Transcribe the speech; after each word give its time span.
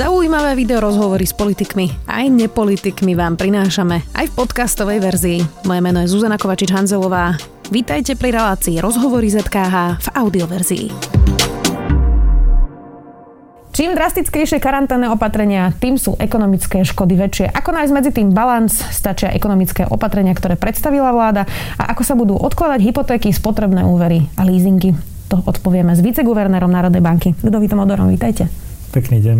Zaujímavé 0.00 0.56
video 0.56 0.80
rozhovory 0.80 1.28
s 1.28 1.36
politikmi 1.36 2.08
aj 2.08 2.32
nepolitikmi 2.32 3.12
vám 3.12 3.36
prinášame 3.36 4.00
aj 4.16 4.32
v 4.32 4.36
podcastovej 4.40 4.96
verzii. 4.96 5.44
Moje 5.68 5.80
meno 5.84 6.00
je 6.00 6.08
Zuzana 6.08 6.40
Kovačič-Hanzelová. 6.40 7.36
Vítajte 7.68 8.16
pri 8.16 8.32
relácii 8.32 8.80
Rozhovory 8.80 9.28
ZKH 9.28 10.00
v 10.00 10.08
audioverzii. 10.16 10.86
Čím 13.76 13.92
drastickejšie 13.92 14.56
karanténne 14.56 15.12
opatrenia, 15.12 15.68
tým 15.76 16.00
sú 16.00 16.16
ekonomické 16.16 16.80
škody 16.80 17.20
väčšie. 17.20 17.52
Ako 17.52 17.68
nájsť 17.68 17.92
medzi 17.92 18.10
tým 18.16 18.32
balans, 18.32 18.80
stačia 18.80 19.28
ekonomické 19.36 19.84
opatrenia, 19.84 20.32
ktoré 20.32 20.56
predstavila 20.56 21.12
vláda 21.12 21.44
a 21.76 21.92
ako 21.92 22.02
sa 22.08 22.16
budú 22.16 22.40
odkladať 22.40 22.80
hypotéky, 22.88 23.36
spotrebné 23.36 23.84
úvery 23.84 24.24
a 24.40 24.48
leasingy. 24.48 24.96
To 25.28 25.44
odpovieme 25.44 25.92
s 25.92 26.00
viceguvernérom 26.00 26.72
Národnej 26.72 27.04
banky. 27.04 27.36
Ľudovítom 27.44 27.84
Odorom, 27.84 28.08
vítajte. 28.08 28.69
Pekný 28.90 29.22
deň. 29.22 29.38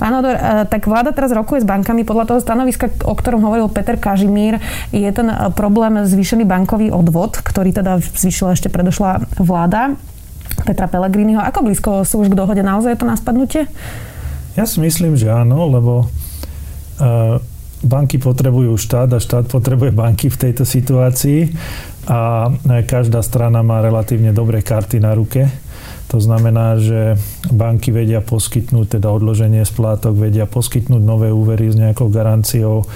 Pán 0.00 0.12
Odor, 0.16 0.36
eh, 0.40 0.64
tak 0.64 0.88
vláda 0.88 1.12
teraz 1.12 1.28
rokuje 1.36 1.60
s 1.60 1.68
bankami. 1.68 2.08
Podľa 2.08 2.24
toho 2.32 2.40
stanoviska, 2.40 2.88
o 3.04 3.12
ktorom 3.12 3.44
hovoril 3.44 3.68
Peter 3.68 4.00
Kažimír, 4.00 4.56
je 4.88 5.08
ten 5.12 5.28
problém 5.52 6.00
zvýšený 6.00 6.48
bankový 6.48 6.88
odvod, 6.88 7.36
ktorý 7.44 7.76
teda 7.76 8.00
zvýšila 8.00 8.56
ešte 8.56 8.72
predošla 8.72 9.28
vláda 9.36 10.00
Petra 10.64 10.88
Pellegriniho. 10.88 11.44
Ako 11.44 11.60
blízko 11.60 12.08
sú 12.08 12.24
už 12.24 12.32
k 12.32 12.38
dohode? 12.38 12.64
Naozaj 12.64 12.96
je 12.96 13.00
to 13.04 13.06
na 13.06 13.16
spadnutie? 13.20 13.68
Ja 14.56 14.64
si 14.64 14.80
myslím, 14.80 15.20
že 15.20 15.28
áno, 15.28 15.68
lebo 15.68 16.08
uh, 16.08 17.36
banky 17.84 18.16
potrebujú 18.16 18.80
štát 18.80 19.12
a 19.12 19.20
štát 19.20 19.52
potrebuje 19.52 19.92
banky 19.92 20.32
v 20.32 20.40
tejto 20.48 20.64
situácii 20.64 21.52
a 22.08 22.48
každá 22.88 23.20
strana 23.20 23.60
má 23.60 23.84
relatívne 23.84 24.32
dobré 24.32 24.64
karty 24.64 25.02
na 25.02 25.12
ruke 25.12 25.65
to 26.06 26.22
znamená, 26.22 26.78
že 26.78 27.18
banky 27.50 27.90
vedia 27.90 28.22
poskytnúť, 28.22 28.98
teda 28.98 29.10
odloženie 29.10 29.66
splátok, 29.66 30.14
vedia 30.14 30.46
poskytnúť 30.46 31.02
nové 31.02 31.34
úvery 31.34 31.66
s 31.70 31.76
nejakou 31.76 32.06
garanciou, 32.08 32.86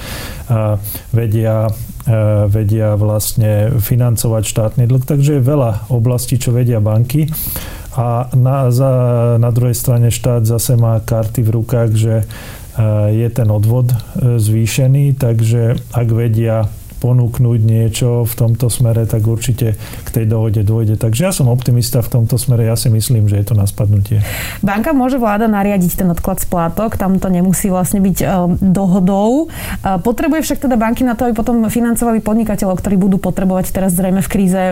a 0.46 0.78
vedia, 1.10 1.70
a 1.70 2.46
vedia 2.46 2.94
vlastne 2.94 3.74
financovať 3.82 4.42
štátny 4.46 4.84
dlh. 4.86 5.02
Takže 5.02 5.38
je 5.38 5.42
veľa 5.42 5.90
oblastí, 5.90 6.38
čo 6.38 6.54
vedia 6.54 6.78
banky. 6.78 7.26
A 7.98 8.30
na, 8.38 8.70
za, 8.70 8.90
na 9.42 9.50
druhej 9.50 9.74
strane 9.74 10.14
štát 10.14 10.46
zase 10.46 10.78
má 10.78 11.02
karty 11.02 11.42
v 11.42 11.50
rukách, 11.50 11.90
že 11.98 12.14
je 13.10 13.28
ten 13.34 13.48
odvod 13.50 13.90
e, 13.90 13.96
zvýšený, 14.38 15.18
takže 15.18 15.76
ak 15.90 16.08
vedia 16.14 16.70
ponúknuť 17.00 17.60
niečo 17.64 18.28
v 18.28 18.34
tomto 18.36 18.68
smere, 18.68 19.08
tak 19.08 19.24
určite 19.24 19.74
k 20.04 20.08
tej 20.12 20.28
dohode 20.28 20.60
dôjde. 20.60 21.00
Takže 21.00 21.20
ja 21.26 21.32
som 21.32 21.48
optimista 21.48 22.04
v 22.04 22.20
tomto 22.20 22.36
smere, 22.36 22.68
ja 22.68 22.76
si 22.76 22.92
myslím, 22.92 23.26
že 23.26 23.40
je 23.40 23.46
to 23.48 23.54
na 23.56 23.64
spadnutie. 23.64 24.20
Banka 24.60 24.92
môže 24.92 25.16
vláda 25.16 25.48
nariadiť 25.48 26.04
ten 26.04 26.08
odklad 26.12 26.44
splátok, 26.44 27.00
tam 27.00 27.16
to 27.16 27.32
nemusí 27.32 27.72
vlastne 27.72 28.04
byť 28.04 28.18
e, 28.20 28.26
dohodou. 28.60 29.48
E, 29.48 29.96
potrebuje 30.04 30.44
však 30.44 30.68
teda 30.68 30.76
banky 30.76 31.02
na 31.02 31.16
to, 31.16 31.26
aby 31.26 31.34
potom 31.34 31.64
financovali 31.72 32.20
podnikateľov, 32.20 32.76
ktorí 32.78 33.00
budú 33.00 33.16
potrebovať 33.16 33.72
teraz 33.72 33.96
zrejme 33.96 34.20
v 34.20 34.28
kríze 34.28 34.62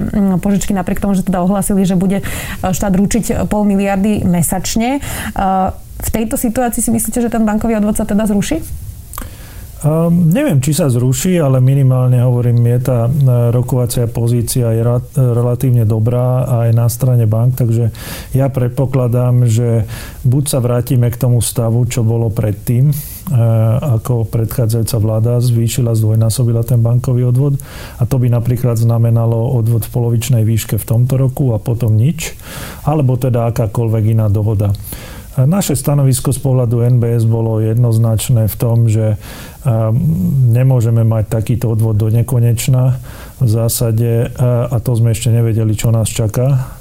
požičky, 0.44 0.76
napriek 0.76 1.00
tomu, 1.00 1.16
že 1.16 1.24
teda 1.24 1.40
ohlasili, 1.40 1.88
že 1.88 1.96
bude 1.96 2.20
e, 2.20 2.24
štát 2.60 2.92
ručiť 2.92 3.48
pol 3.48 3.64
miliardy 3.64 4.28
mesačne. 4.28 5.00
V 5.98 6.10
tejto 6.14 6.38
situácii 6.38 6.78
si 6.78 6.90
myslíte, 6.94 7.18
že 7.18 7.32
ten 7.32 7.42
bankový 7.42 7.74
odvod 7.74 7.98
sa 7.98 8.06
teda 8.06 8.28
zruší? 8.28 8.62
Um, 9.78 10.34
neviem, 10.34 10.58
či 10.58 10.74
sa 10.74 10.90
zruší, 10.90 11.38
ale 11.38 11.62
minimálne 11.62 12.18
hovorím, 12.18 12.66
je 12.66 12.78
tá 12.82 13.06
e, 13.06 13.10
rokovacia 13.54 14.10
pozícia 14.10 14.74
je 14.74 14.82
relatívne 15.14 15.86
dobrá 15.86 16.50
aj 16.66 16.68
na 16.74 16.90
strane 16.90 17.30
bank, 17.30 17.62
takže 17.62 17.94
ja 18.34 18.50
predpokladám, 18.50 19.46
že 19.46 19.86
buď 20.26 20.44
sa 20.50 20.58
vrátime 20.58 21.06
k 21.14 21.20
tomu 21.22 21.38
stavu, 21.38 21.86
čo 21.86 22.02
bolo 22.02 22.26
predtým, 22.26 22.90
e, 22.90 22.94
ako 23.78 24.26
predchádzajúca 24.26 24.98
vláda 24.98 25.38
zvýšila, 25.38 25.94
zdvojnásobila 25.94 26.66
ten 26.66 26.82
bankový 26.82 27.30
odvod 27.30 27.62
a 27.96 28.02
to 28.02 28.18
by 28.18 28.26
napríklad 28.26 28.74
znamenalo 28.74 29.54
odvod 29.54 29.86
v 29.86 29.94
polovičnej 29.94 30.42
výške 30.42 30.74
v 30.74 30.88
tomto 30.90 31.14
roku 31.14 31.54
a 31.54 31.62
potom 31.62 31.94
nič, 31.94 32.34
alebo 32.82 33.14
teda 33.14 33.54
akákoľvek 33.54 34.04
iná 34.10 34.26
dohoda. 34.26 34.74
Naše 35.38 35.78
stanovisko 35.78 36.34
z 36.34 36.40
pohľadu 36.42 36.82
NBS 36.98 37.22
bolo 37.22 37.62
jednoznačné 37.62 38.50
v 38.50 38.56
tom, 38.58 38.90
že 38.90 39.14
nemôžeme 40.50 41.06
mať 41.06 41.24
takýto 41.30 41.70
odvod 41.70 41.94
do 41.94 42.10
nekonečna 42.10 42.98
v 43.38 43.48
zásade 43.48 44.34
a 44.38 44.76
to 44.82 44.90
sme 44.98 45.14
ešte 45.14 45.30
nevedeli, 45.30 45.78
čo 45.78 45.94
nás 45.94 46.10
čaká. 46.10 46.77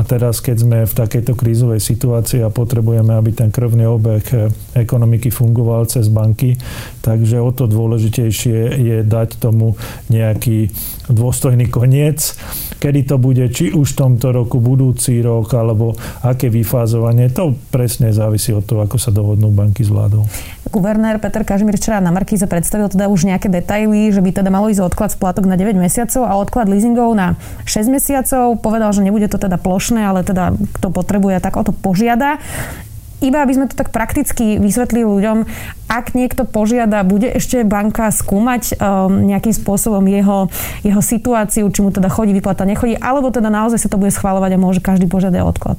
A 0.00 0.04
teraz, 0.08 0.40
keď 0.40 0.56
sme 0.64 0.78
v 0.88 0.96
takejto 0.96 1.36
krízovej 1.36 1.84
situácii 1.84 2.40
a 2.40 2.48
potrebujeme, 2.48 3.12
aby 3.12 3.36
ten 3.36 3.52
krvný 3.52 3.84
obeh 3.84 4.24
e, 4.32 4.48
ekonomiky 4.80 5.28
fungoval 5.28 5.84
cez 5.92 6.08
banky, 6.08 6.56
takže 7.04 7.36
o 7.36 7.52
to 7.52 7.68
dôležitejšie 7.68 8.80
je 8.80 8.98
dať 9.04 9.36
tomu 9.36 9.76
nejaký 10.08 10.72
dôstojný 11.12 11.68
koniec 11.68 12.32
Kedy 12.80 13.12
to 13.12 13.20
bude, 13.20 13.44
či 13.52 13.76
už 13.76 13.92
v 13.92 13.98
tomto 14.08 14.32
roku, 14.32 14.56
budúci 14.56 15.20
rok, 15.20 15.52
alebo 15.52 15.92
aké 16.24 16.48
vyfázovanie, 16.48 17.28
to 17.28 17.52
presne 17.68 18.08
závisí 18.08 18.56
od 18.56 18.64
toho, 18.64 18.88
ako 18.88 18.96
sa 18.96 19.12
dohodnú 19.12 19.52
banky 19.52 19.84
s 19.84 19.92
vládou. 19.92 20.24
Guvernér 20.72 21.20
Peter 21.20 21.44
Kažimír 21.44 21.76
včera 21.76 22.00
na 22.00 22.08
Markíze 22.14 22.46
predstavil 22.46 22.88
teda 22.88 23.10
už 23.10 23.26
nejaké 23.26 23.50
detaily, 23.50 24.08
že 24.14 24.22
by 24.22 24.32
teda 24.32 24.48
malo 24.54 24.72
ísť 24.72 24.86
odklad 24.86 25.10
splátok 25.12 25.44
na 25.44 25.60
9 25.60 25.76
mesiacov 25.76 26.22
a 26.24 26.38
odklad 26.38 26.70
leasingov 26.70 27.12
na 27.12 27.36
6 27.66 27.90
mesiacov. 27.90 28.56
Povedal, 28.62 28.94
že 28.94 29.02
nebude 29.02 29.26
to 29.26 29.36
teda 29.36 29.58
plošné, 29.60 29.89
ale 29.98 30.22
teda 30.22 30.54
kto 30.78 30.94
potrebuje, 30.94 31.42
tak 31.42 31.58
o 31.58 31.66
to 31.66 31.74
požiada 31.74 32.38
iba 33.20 33.44
aby 33.44 33.52
sme 33.52 33.68
to 33.68 33.76
tak 33.76 33.92
prakticky 33.92 34.56
vysvetlili 34.56 35.04
ľuďom, 35.04 35.44
ak 35.92 36.16
niekto 36.16 36.48
požiada, 36.48 37.04
bude 37.04 37.28
ešte 37.28 37.62
banka 37.68 38.08
skúmať 38.08 38.80
um, 38.80 39.28
nejakým 39.28 39.52
spôsobom 39.52 40.00
jeho, 40.08 40.48
jeho 40.80 41.02
situáciu, 41.04 41.68
či 41.68 41.80
mu 41.84 41.92
teda 41.92 42.08
chodí 42.08 42.32
vyplata, 42.32 42.64
nechodí, 42.64 42.96
alebo 42.96 43.28
teda 43.28 43.52
naozaj 43.52 43.76
sa 43.76 43.92
to 43.92 44.00
bude 44.00 44.12
schváľovať 44.16 44.56
a 44.56 44.62
môže 44.62 44.80
každý 44.80 45.04
požiadať 45.04 45.44
odklad? 45.44 45.78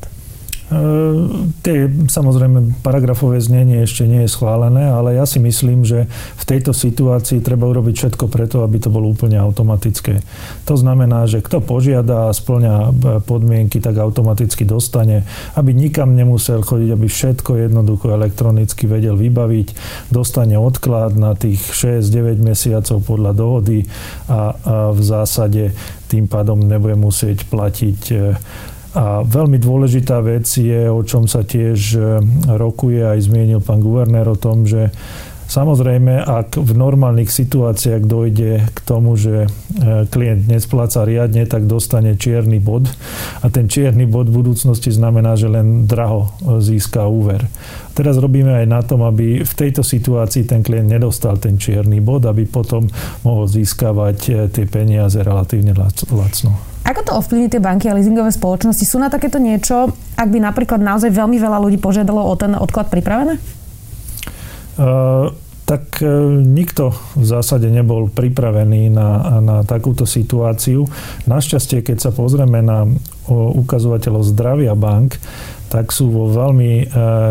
Ehm, 0.71 1.51
tie, 1.59 1.91
samozrejme, 2.07 2.79
paragrafové 2.79 3.43
znenie 3.43 3.83
ešte 3.83 4.07
nie 4.07 4.23
je 4.23 4.31
schválené, 4.31 4.87
ale 4.87 5.19
ja 5.19 5.27
si 5.27 5.43
myslím, 5.43 5.83
že 5.83 6.07
v 6.39 6.43
tejto 6.47 6.71
situácii 6.71 7.43
treba 7.43 7.67
urobiť 7.67 7.91
všetko 7.91 8.31
preto, 8.31 8.63
aby 8.63 8.79
to 8.79 8.87
bolo 8.87 9.11
úplne 9.11 9.35
automatické. 9.35 10.23
To 10.71 10.75
znamená, 10.79 11.27
že 11.27 11.43
kto 11.43 11.59
požiada 11.59 12.31
a 12.31 12.35
splňa 12.35 12.75
e, 12.87 12.89
podmienky, 13.19 13.83
tak 13.83 13.99
automaticky 13.99 14.63
dostane, 14.63 15.27
aby 15.59 15.75
nikam 15.75 16.15
nemusel 16.15 16.63
chodiť, 16.63 16.89
aby 16.95 17.07
všetko 17.11 17.51
jednoducho 17.67 18.15
elektronicky 18.15 18.87
vedel 18.87 19.19
vybaviť, 19.19 19.75
dostane 20.07 20.55
odklad 20.55 21.19
na 21.19 21.35
tých 21.35 21.59
6-9 21.75 22.39
mesiacov 22.39 23.03
podľa 23.03 23.31
dohody 23.35 23.83
a, 24.31 24.55
a 24.55 24.75
v 24.95 25.01
zásade 25.03 25.75
tým 26.07 26.31
pádom 26.31 26.63
nebude 26.63 26.95
musieť 26.95 27.43
platiť 27.47 28.01
e, 28.11 28.15
a 28.91 29.23
veľmi 29.23 29.55
dôležitá 29.55 30.19
vec 30.19 30.47
je, 30.47 30.91
o 30.91 31.01
čom 31.07 31.23
sa 31.23 31.47
tiež 31.47 31.79
e, 31.95 31.99
rokuje, 32.59 32.99
aj 32.99 33.19
zmienil 33.23 33.63
pán 33.63 33.79
guvernér 33.79 34.27
o 34.27 34.35
tom, 34.35 34.67
že 34.67 34.91
Samozrejme, 35.51 36.23
ak 36.23 36.63
v 36.63 36.71
normálnych 36.79 37.27
situáciách 37.27 38.07
dojde 38.07 38.71
k 38.71 38.79
tomu, 38.87 39.19
že 39.19 39.43
e, 39.43 40.07
klient 40.07 40.47
nespláca 40.47 41.03
riadne, 41.03 41.43
tak 41.43 41.67
dostane 41.67 42.15
čierny 42.15 42.63
bod 42.63 42.87
a 43.43 43.51
ten 43.51 43.67
čierny 43.67 44.07
bod 44.07 44.31
v 44.31 44.39
budúcnosti 44.39 44.95
znamená, 44.95 45.35
že 45.35 45.51
len 45.51 45.91
draho 45.91 46.31
e, 46.39 46.63
získa 46.63 47.03
úver. 47.03 47.51
Teraz 47.91 48.15
robíme 48.15 48.63
aj 48.63 48.67
na 48.71 48.79
tom, 48.79 49.03
aby 49.03 49.43
v 49.43 49.53
tejto 49.59 49.83
situácii 49.83 50.47
ten 50.47 50.63
klient 50.63 50.87
nedostal 50.87 51.35
ten 51.35 51.59
čierny 51.59 51.99
bod, 51.99 52.23
aby 52.31 52.47
potom 52.47 52.87
mohol 53.27 53.43
získavať 53.51 54.47
tie 54.55 54.63
peniaze 54.71 55.19
relatívne 55.19 55.75
lacno. 56.15 56.70
Ako 56.81 57.05
to 57.05 57.11
ovplyvní 57.13 57.47
tie 57.47 57.61
banky 57.61 57.87
a 57.87 57.95
leasingové 57.95 58.33
spoločnosti? 58.33 58.83
Sú 58.83 58.97
na 58.97 59.07
takéto 59.07 59.37
niečo, 59.37 59.93
ak 60.17 60.27
by 60.27 60.39
napríklad 60.41 60.81
naozaj 60.81 61.13
veľmi 61.13 61.37
veľa 61.37 61.61
ľudí 61.61 61.77
požiadalo 61.77 62.25
o 62.25 62.33
ten 62.35 62.57
odklad 62.57 62.89
pripravené? 62.89 63.37
Uh, 64.81 65.29
tak 65.69 66.01
uh, 66.01 66.09
nikto 66.41 66.91
v 67.15 67.25
zásade 67.25 67.69
nebol 67.69 68.09
pripravený 68.09 68.89
na, 68.91 69.39
na 69.39 69.57
takúto 69.61 70.09
situáciu. 70.09 70.89
Našťastie, 71.29 71.85
keď 71.85 72.09
sa 72.09 72.11
pozrieme 72.11 72.59
na 72.65 72.89
ukazovateľov 73.31 74.27
zdravia 74.27 74.75
bank, 74.75 75.15
tak 75.71 75.95
sú 75.95 76.11
vo 76.11 76.27
veľmi 76.27 76.71
e, 76.83 76.85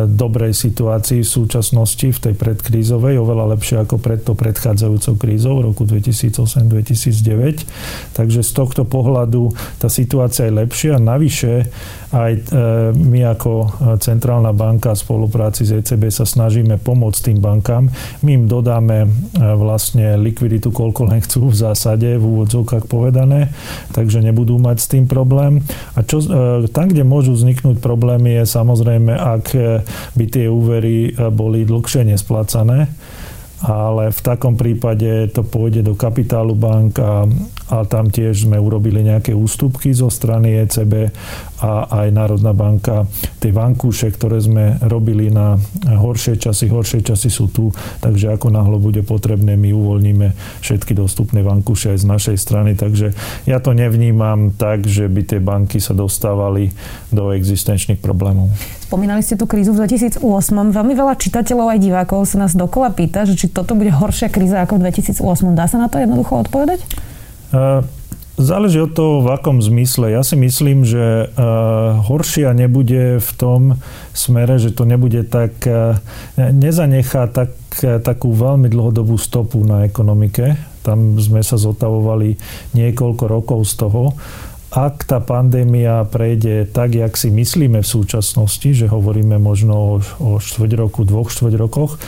dobrej 0.08 0.56
situácii 0.56 1.20
v 1.20 1.28
súčasnosti, 1.28 2.08
v 2.08 2.18
tej 2.18 2.34
predkrízovej, 2.40 3.20
oveľa 3.20 3.52
lepšie 3.52 3.84
ako 3.84 4.00
pred 4.00 4.24
to 4.24 4.32
predchádzajúcou 4.32 5.14
krízou 5.20 5.60
v 5.60 5.68
roku 5.68 5.84
2008-2009. 5.84 7.68
Takže 8.16 8.40
z 8.40 8.50
tohto 8.56 8.88
pohľadu 8.88 9.52
tá 9.76 9.92
situácia 9.92 10.48
je 10.48 10.56
lepšia. 10.56 10.96
Navyše 10.96 11.68
aj 12.10 12.32
e, 12.32 12.42
my 12.96 13.20
ako 13.28 13.52
e, 13.60 13.66
Centrálna 14.00 14.56
banka 14.56 14.96
v 14.96 15.02
spolupráci 15.04 15.68
s 15.68 15.76
ECB 15.76 16.10
sa 16.10 16.24
snažíme 16.24 16.80
pomôcť 16.80 17.30
tým 17.30 17.38
bankám. 17.38 17.92
My 18.24 18.40
im 18.40 18.44
dodáme 18.48 19.04
e, 19.04 19.08
vlastne 19.54 20.18
likviditu, 20.18 20.74
koľko 20.74 21.12
len 21.12 21.20
chcú 21.22 21.52
v 21.52 21.56
zásade, 21.60 22.18
v 22.18 22.24
úvodzovkách 22.24 22.90
povedané, 22.90 23.52
takže 23.92 24.24
nebudú 24.24 24.58
mať 24.58 24.76
s 24.80 24.86
tým 24.90 25.04
problém. 25.06 25.62
A 25.94 26.02
čo, 26.02 26.18
e, 26.24 26.66
tam, 26.72 26.90
kde 26.90 27.06
môžu 27.06 27.36
vzniknúť 27.36 27.78
problémy, 27.78 28.29
je 28.30 28.42
samozrejme, 28.46 29.10
ak 29.10 29.54
by 30.14 30.24
tie 30.30 30.46
úvery 30.46 31.10
boli 31.34 31.66
dlhšie 31.66 32.06
nesplácané, 32.06 32.86
ale 33.60 34.08
v 34.08 34.20
takom 34.24 34.56
prípade 34.56 35.28
to 35.36 35.44
pôjde 35.44 35.84
do 35.84 35.92
kapitálu 35.92 36.56
bank 36.56 36.96
a, 36.96 37.28
a 37.70 37.86
tam 37.86 38.10
tiež 38.10 38.50
sme 38.50 38.58
urobili 38.58 39.06
nejaké 39.06 39.30
ústupky 39.30 39.94
zo 39.94 40.10
strany 40.10 40.58
ECB 40.66 41.14
a 41.62 41.86
aj 42.02 42.08
Národná 42.10 42.50
banka. 42.50 43.06
Tie 43.38 43.54
vankúše, 43.54 44.10
ktoré 44.10 44.42
sme 44.42 44.76
robili 44.82 45.30
na 45.30 45.54
horšie 45.86 46.36
časy, 46.36 46.66
horšie 46.66 47.06
časy 47.06 47.30
sú 47.30 47.46
tu, 47.48 47.70
takže 48.02 48.34
ako 48.34 48.50
náhlo 48.50 48.82
bude 48.82 49.06
potrebné, 49.06 49.54
my 49.54 49.70
uvoľníme 49.70 50.34
všetky 50.60 50.98
dostupné 50.98 51.46
vankúše 51.46 51.94
aj 51.94 51.98
z 52.02 52.06
našej 52.10 52.36
strany, 52.36 52.74
takže 52.74 53.14
ja 53.46 53.62
to 53.62 53.70
nevnímam 53.70 54.50
tak, 54.50 54.84
že 54.84 55.06
by 55.06 55.22
tie 55.22 55.40
banky 55.40 55.78
sa 55.78 55.94
dostávali 55.94 56.74
do 57.14 57.30
existenčných 57.30 58.02
problémov. 58.02 58.50
Spomínali 58.90 59.22
ste 59.22 59.38
tú 59.38 59.46
krízu 59.46 59.70
v 59.70 59.86
2008. 59.86 60.18
Veľmi 60.74 60.94
veľa 60.98 61.14
čitateľov 61.14 61.70
aj 61.70 61.78
divákov 61.78 62.26
sa 62.26 62.42
nás 62.42 62.58
dokola 62.58 62.90
pýta, 62.90 63.22
že 63.22 63.38
či 63.38 63.46
toto 63.46 63.78
bude 63.78 63.94
horšia 63.94 64.26
kríza 64.26 64.58
ako 64.66 64.82
v 64.82 64.90
2008. 64.90 65.54
Dá 65.54 65.70
sa 65.70 65.78
na 65.78 65.86
to 65.86 66.02
jednoducho 66.02 66.42
odpovedať? 66.42 66.82
Uh, 67.50 67.82
Záleží 68.40 68.80
od 68.80 68.96
toho, 68.96 69.20
v 69.20 69.36
akom 69.36 69.60
zmysle. 69.60 70.16
Ja 70.16 70.24
si 70.24 70.32
myslím, 70.32 70.80
že 70.88 71.28
uh, 71.28 72.00
horšia 72.08 72.56
nebude 72.56 73.20
v 73.20 73.30
tom 73.36 73.76
smere, 74.16 74.56
že 74.56 74.72
to 74.72 74.88
nebude 74.88 75.28
tak, 75.28 75.60
uh, 75.68 76.00
nezanechá 76.40 77.28
tak, 77.28 77.52
takú 78.00 78.32
veľmi 78.32 78.72
dlhodobú 78.72 79.20
stopu 79.20 79.60
na 79.60 79.84
ekonomike. 79.84 80.56
Tam 80.80 81.20
sme 81.20 81.44
sa 81.44 81.60
zotavovali 81.60 82.40
niekoľko 82.72 83.24
rokov 83.28 83.68
z 83.68 83.84
toho. 83.84 84.16
Ak 84.72 85.04
tá 85.04 85.20
pandémia 85.20 86.06
prejde 86.08 86.64
tak, 86.64 86.96
jak 86.96 87.18
si 87.20 87.28
myslíme 87.28 87.84
v 87.84 87.92
súčasnosti, 87.92 88.72
že 88.72 88.88
hovoríme 88.88 89.36
možno 89.36 89.74
o, 89.76 89.94
o 90.16 90.30
štvrť 90.40 90.72
roku, 90.80 91.04
dvoch 91.04 91.28
štvrť 91.28 91.54
rokoch, 91.60 92.00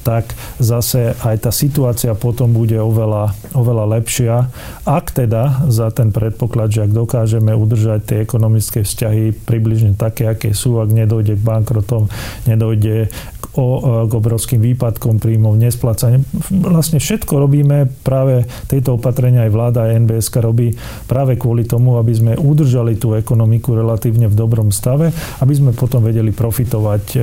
tak 0.00 0.32
zase 0.58 1.14
aj 1.20 1.48
tá 1.48 1.50
situácia 1.52 2.12
potom 2.16 2.50
bude 2.50 2.76
oveľa, 2.80 3.32
oveľa 3.52 3.84
lepšia. 4.00 4.48
Ak 4.88 5.12
teda 5.12 5.68
za 5.68 5.92
ten 5.92 6.10
predpoklad, 6.10 6.72
že 6.72 6.88
ak 6.88 6.92
dokážeme 6.96 7.52
udržať 7.52 8.00
tie 8.04 8.18
ekonomické 8.24 8.82
vzťahy 8.82 9.36
približne 9.44 9.94
také, 9.94 10.26
aké 10.28 10.56
sú, 10.56 10.80
ak 10.80 10.90
nedojde 10.90 11.36
k 11.36 11.42
bankrotom, 11.42 12.08
nedojde 12.48 13.08
k, 13.10 13.44
o, 13.56 13.66
k 14.08 14.12
obrovským 14.12 14.60
výpadkom 14.60 15.20
príjmov, 15.20 15.60
nesplácanie. 15.60 16.24
Vlastne 16.50 16.98
všetko 16.98 17.32
robíme 17.40 17.90
práve 18.02 18.48
tieto 18.66 18.96
opatrenia 18.96 19.46
aj 19.46 19.52
vláda, 19.52 19.78
aj 19.88 20.06
NBS 20.06 20.28
robí 20.40 20.72
práve 21.04 21.36
kvôli 21.36 21.66
tomu, 21.66 22.00
aby 22.00 22.12
sme 22.14 22.32
udržali 22.38 22.96
tú 22.96 23.12
ekonomiku 23.14 23.76
relatívne 23.76 24.26
v 24.30 24.38
dobrom 24.38 24.70
stave, 24.70 25.12
aby 25.42 25.52
sme 25.52 25.70
potom 25.76 26.00
vedeli 26.00 26.30
profitovať 26.30 27.04
e, 27.14 27.18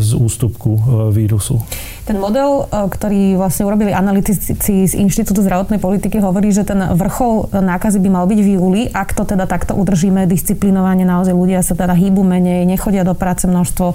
z 0.00 0.10
ústupku 0.16 0.70
e, 0.72 0.80
vírusu. 1.12 1.58
Ten 2.06 2.22
model, 2.22 2.70
e, 2.70 2.86
ktorý 2.86 3.34
vlastne 3.34 3.66
urobili 3.66 3.90
analytici 3.90 4.54
z 4.86 4.94
Inštitútu 4.94 5.42
zdravotnej 5.42 5.82
politiky, 5.82 6.22
hovorí, 6.22 6.54
že 6.54 6.62
ten 6.62 6.78
vrchol 6.78 7.50
nákazy 7.50 7.98
by 7.98 8.08
mal 8.14 8.24
byť 8.30 8.40
v 8.46 8.48
júli. 8.54 8.82
Ak 8.94 9.10
to 9.10 9.26
teda 9.26 9.50
takto 9.50 9.74
udržíme 9.74 10.22
disciplinovane, 10.30 11.02
naozaj 11.02 11.34
ľudia 11.34 11.66
sa 11.66 11.74
teda 11.74 11.98
hýbu 11.98 12.22
menej, 12.22 12.62
nechodia 12.62 13.02
do 13.02 13.18
práce 13.18 13.50
množstvo 13.50 13.86
e, 13.90 13.94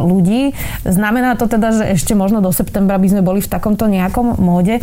ľudí. 0.00 0.56
Znamená 0.88 1.36
to 1.36 1.44
teda, 1.44 1.76
že 1.76 1.84
ešte 1.92 2.16
možno 2.16 2.40
do 2.40 2.48
septembra 2.56 2.96
by 2.96 3.08
sme 3.12 3.20
boli 3.20 3.44
v 3.44 3.52
takomto 3.52 3.84
nejakom 3.84 4.40
móde. 4.40 4.80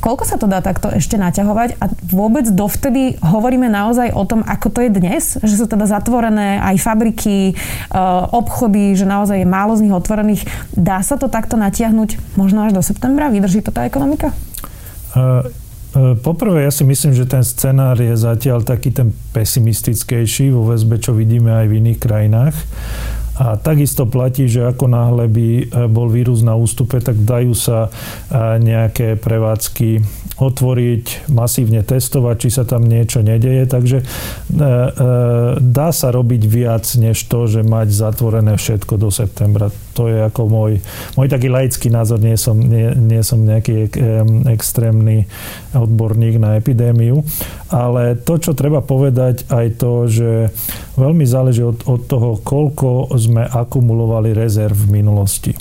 Koľko 0.00 0.24
sa 0.28 0.36
to 0.36 0.46
dá 0.46 0.60
takto 0.60 0.92
ešte 0.92 1.16
naťahovať 1.16 1.80
a 1.80 1.84
vôbec 2.08 2.46
dovtedy 2.48 3.18
hovoríme 3.20 3.66
naozaj 3.66 4.12
o 4.12 4.22
tom, 4.28 4.44
ako 4.44 4.68
to 4.70 4.80
je 4.86 4.90
dnes? 4.92 5.24
Že 5.40 5.54
sú 5.54 5.64
teda 5.66 5.88
zatvorené 5.88 6.60
aj 6.60 6.76
fabriky, 6.80 7.52
e, 7.52 7.54
obchody, 8.30 8.94
že 8.94 9.08
naozaj 9.08 9.42
je 9.42 9.48
málo 9.48 9.74
z 9.74 9.88
nich 9.88 9.94
otvorených. 9.94 10.42
Dá 10.76 11.00
sa 11.00 11.16
to 11.16 11.26
takto 11.26 11.56
natiahnuť 11.58 12.38
možno 12.38 12.68
až 12.68 12.76
do 12.76 12.82
septembra? 12.84 13.32
Vydrží 13.32 13.64
to 13.64 13.74
tá 13.74 13.88
ekonomika? 13.88 14.30
Uh, 15.16 15.48
Poprvé, 15.96 16.68
ja 16.68 16.72
si 16.72 16.84
myslím, 16.84 17.16
že 17.16 17.24
ten 17.24 17.40
scenár 17.40 17.96
je 17.96 18.12
zatiaľ 18.12 18.60
taký 18.60 18.92
ten 18.92 19.16
pesimistickejší 19.32 20.52
vo 20.52 20.68
väzbe, 20.68 21.00
čo 21.00 21.16
vidíme 21.16 21.48
aj 21.48 21.66
v 21.72 21.76
iných 21.80 21.98
krajinách. 22.04 22.52
A 23.36 23.60
takisto 23.60 24.08
platí, 24.08 24.48
že 24.48 24.64
ako 24.64 24.88
náhle 24.88 25.28
by 25.28 25.48
e, 25.48 25.64
bol 25.92 26.08
vírus 26.08 26.40
na 26.40 26.56
ústupe, 26.56 27.04
tak 27.04 27.20
dajú 27.20 27.52
sa 27.52 27.88
e, 27.88 27.90
nejaké 28.64 29.20
prevádzky 29.20 30.00
otvoriť, 30.36 31.28
masívne 31.32 31.80
testovať, 31.84 32.36
či 32.36 32.48
sa 32.52 32.64
tam 32.64 32.84
niečo 32.84 33.20
nedeje. 33.20 33.68
Takže 33.68 33.98
e, 34.00 34.04
dá 35.60 35.88
sa 35.92 36.08
robiť 36.08 36.42
viac, 36.48 36.84
než 36.96 37.20
to, 37.28 37.44
že 37.44 37.60
mať 37.60 37.92
zatvorené 37.92 38.56
všetko 38.56 38.94
do 38.96 39.12
septembra. 39.12 39.68
To 39.96 40.12
je 40.12 40.18
ako 40.28 40.42
môj, 40.46 40.72
môj 41.16 41.28
taký 41.32 41.48
laický 41.48 41.88
názor. 41.88 42.20
Nie 42.20 42.36
som, 42.36 42.60
nie, 42.60 42.92
nie 42.92 43.24
som 43.24 43.40
nejaký 43.40 43.88
extrémny 44.52 45.24
odborník 45.72 46.36
na 46.36 46.60
epidémiu. 46.60 47.24
Ale 47.72 48.20
to, 48.20 48.36
čo 48.36 48.52
treba 48.52 48.84
povedať, 48.84 49.48
aj 49.48 49.66
to, 49.80 49.92
že 50.04 50.30
veľmi 51.00 51.24
záleží 51.24 51.64
od, 51.64 51.88
od 51.88 52.04
toho, 52.04 52.36
koľko 52.44 53.16
sme 53.16 53.48
akumulovali 53.48 54.36
rezerv 54.36 54.76
v 54.76 55.00
minulosti. 55.00 55.56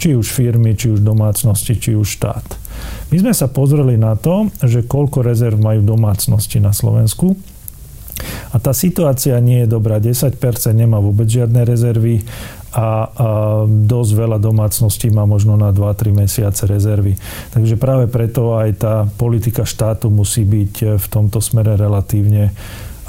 Či 0.00 0.16
už 0.16 0.28
firmy, 0.28 0.76
či 0.76 0.92
už 0.92 1.00
domácnosti, 1.00 1.76
či 1.76 1.96
už 1.96 2.08
štát. 2.20 2.46
My 3.10 3.16
sme 3.20 3.32
sa 3.34 3.50
pozreli 3.50 4.00
na 4.00 4.16
to, 4.16 4.48
že 4.64 4.86
koľko 4.86 5.24
rezerv 5.24 5.60
majú 5.60 5.84
domácnosti 5.84 6.62
na 6.62 6.72
Slovensku. 6.72 7.36
A 8.50 8.56
tá 8.58 8.74
situácia 8.76 9.38
nie 9.40 9.64
je 9.64 9.68
dobrá. 9.70 10.02
10% 10.02 10.36
nemá 10.74 11.00
vôbec 11.00 11.26
žiadne 11.28 11.64
rezervy 11.64 12.22
a, 12.70 12.78
a 12.78 12.88
dosť 13.66 14.12
veľa 14.14 14.38
domácností 14.38 15.10
má 15.10 15.26
možno 15.26 15.58
na 15.58 15.74
2-3 15.74 16.14
mesiace 16.14 16.66
rezervy. 16.70 17.18
Takže 17.50 17.74
práve 17.74 18.06
preto 18.06 18.54
aj 18.54 18.70
tá 18.78 18.94
politika 19.18 19.66
štátu 19.66 20.08
musí 20.08 20.46
byť 20.46 20.98
v 20.98 21.06
tomto 21.10 21.42
smere 21.42 21.74
relatívne 21.74 22.54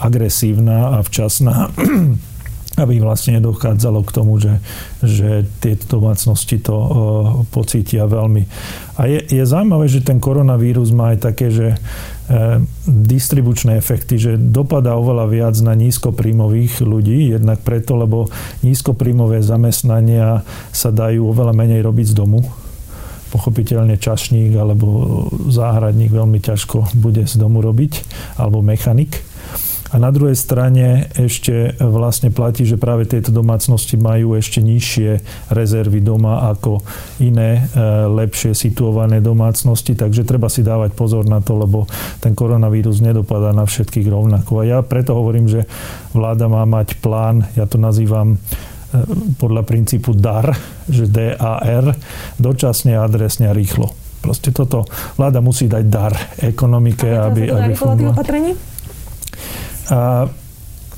agresívna 0.02 0.98
a 0.98 1.06
včasná 1.06 1.70
aby 2.80 3.04
vlastne 3.04 3.38
nedochádzalo 3.38 4.00
k 4.08 4.16
tomu, 4.16 4.40
že, 4.40 4.64
že 5.04 5.44
tieto 5.60 6.00
domácnosti 6.00 6.56
to 6.56 6.72
uh, 6.74 6.88
pocítia 7.52 8.08
veľmi. 8.08 8.48
A 8.96 9.12
je, 9.12 9.20
je 9.28 9.44
zaujímavé, 9.44 9.92
že 9.92 10.00
ten 10.00 10.24
koronavírus 10.24 10.96
má 10.96 11.12
aj 11.12 11.20
také, 11.20 11.52
že 11.52 11.76
distribučné 12.88 13.76
efekty, 13.76 14.16
že 14.16 14.32
dopadá 14.40 14.96
oveľa 14.96 15.26
viac 15.28 15.56
na 15.60 15.76
nízkoprímových 15.76 16.80
ľudí, 16.80 17.32
jednak 17.36 17.60
preto, 17.62 18.00
lebo 18.00 18.32
nízkoprímové 18.64 19.44
zamestnania 19.44 20.48
sa 20.72 20.90
dajú 20.96 21.28
oveľa 21.28 21.52
menej 21.52 21.84
robiť 21.84 22.12
z 22.12 22.16
domu, 22.16 22.40
pochopiteľne 23.32 23.96
čašník 23.96 24.56
alebo 24.60 24.88
záhradník 25.48 26.12
veľmi 26.12 26.40
ťažko 26.44 26.96
bude 27.00 27.24
z 27.24 27.36
domu 27.40 27.64
robiť, 27.64 28.04
alebo 28.40 28.60
mechanik. 28.60 29.24
A 29.92 30.00
na 30.00 30.08
druhej 30.08 30.40
strane 30.40 31.12
ešte 31.20 31.76
vlastne 31.84 32.32
platí, 32.32 32.64
že 32.64 32.80
práve 32.80 33.04
tieto 33.04 33.36
domácnosti 33.36 34.00
majú 34.00 34.40
ešte 34.40 34.64
nižšie 34.64 35.20
rezervy 35.52 36.00
doma 36.00 36.48
ako 36.48 36.80
iné 37.20 37.68
e, 37.68 37.82
lepšie 38.08 38.56
situované 38.56 39.20
domácnosti, 39.20 39.92
takže 39.92 40.24
treba 40.24 40.48
si 40.48 40.64
dávať 40.64 40.96
pozor 40.96 41.28
na 41.28 41.44
to, 41.44 41.60
lebo 41.60 41.92
ten 42.24 42.32
koronavírus 42.32 43.04
nedopadá 43.04 43.52
na 43.52 43.68
všetkých 43.68 44.08
rovnako. 44.08 44.64
A 44.64 44.64
ja 44.64 44.80
preto 44.80 45.12
hovorím, 45.12 45.52
že 45.52 45.68
vláda 46.16 46.48
má 46.48 46.64
mať 46.64 46.96
plán, 47.04 47.52
ja 47.60 47.68
to 47.68 47.76
nazývam 47.76 48.36
e, 48.36 48.38
podľa 49.44 49.68
princípu 49.68 50.16
DAR, 50.16 50.56
že 50.88 51.12
DAR, 51.12 52.00
dočasne, 52.40 52.96
adresne 52.96 53.52
a 53.52 53.54
rýchlo. 53.54 53.92
Proste 54.24 54.56
toto 54.56 54.88
vláda 55.20 55.44
musí 55.44 55.68
dať 55.68 55.84
dar 55.92 56.16
ekonomike, 56.40 57.12
aby, 57.12 57.52
aby 57.52 57.74
fungovala. 57.76 58.71
A 59.90 60.30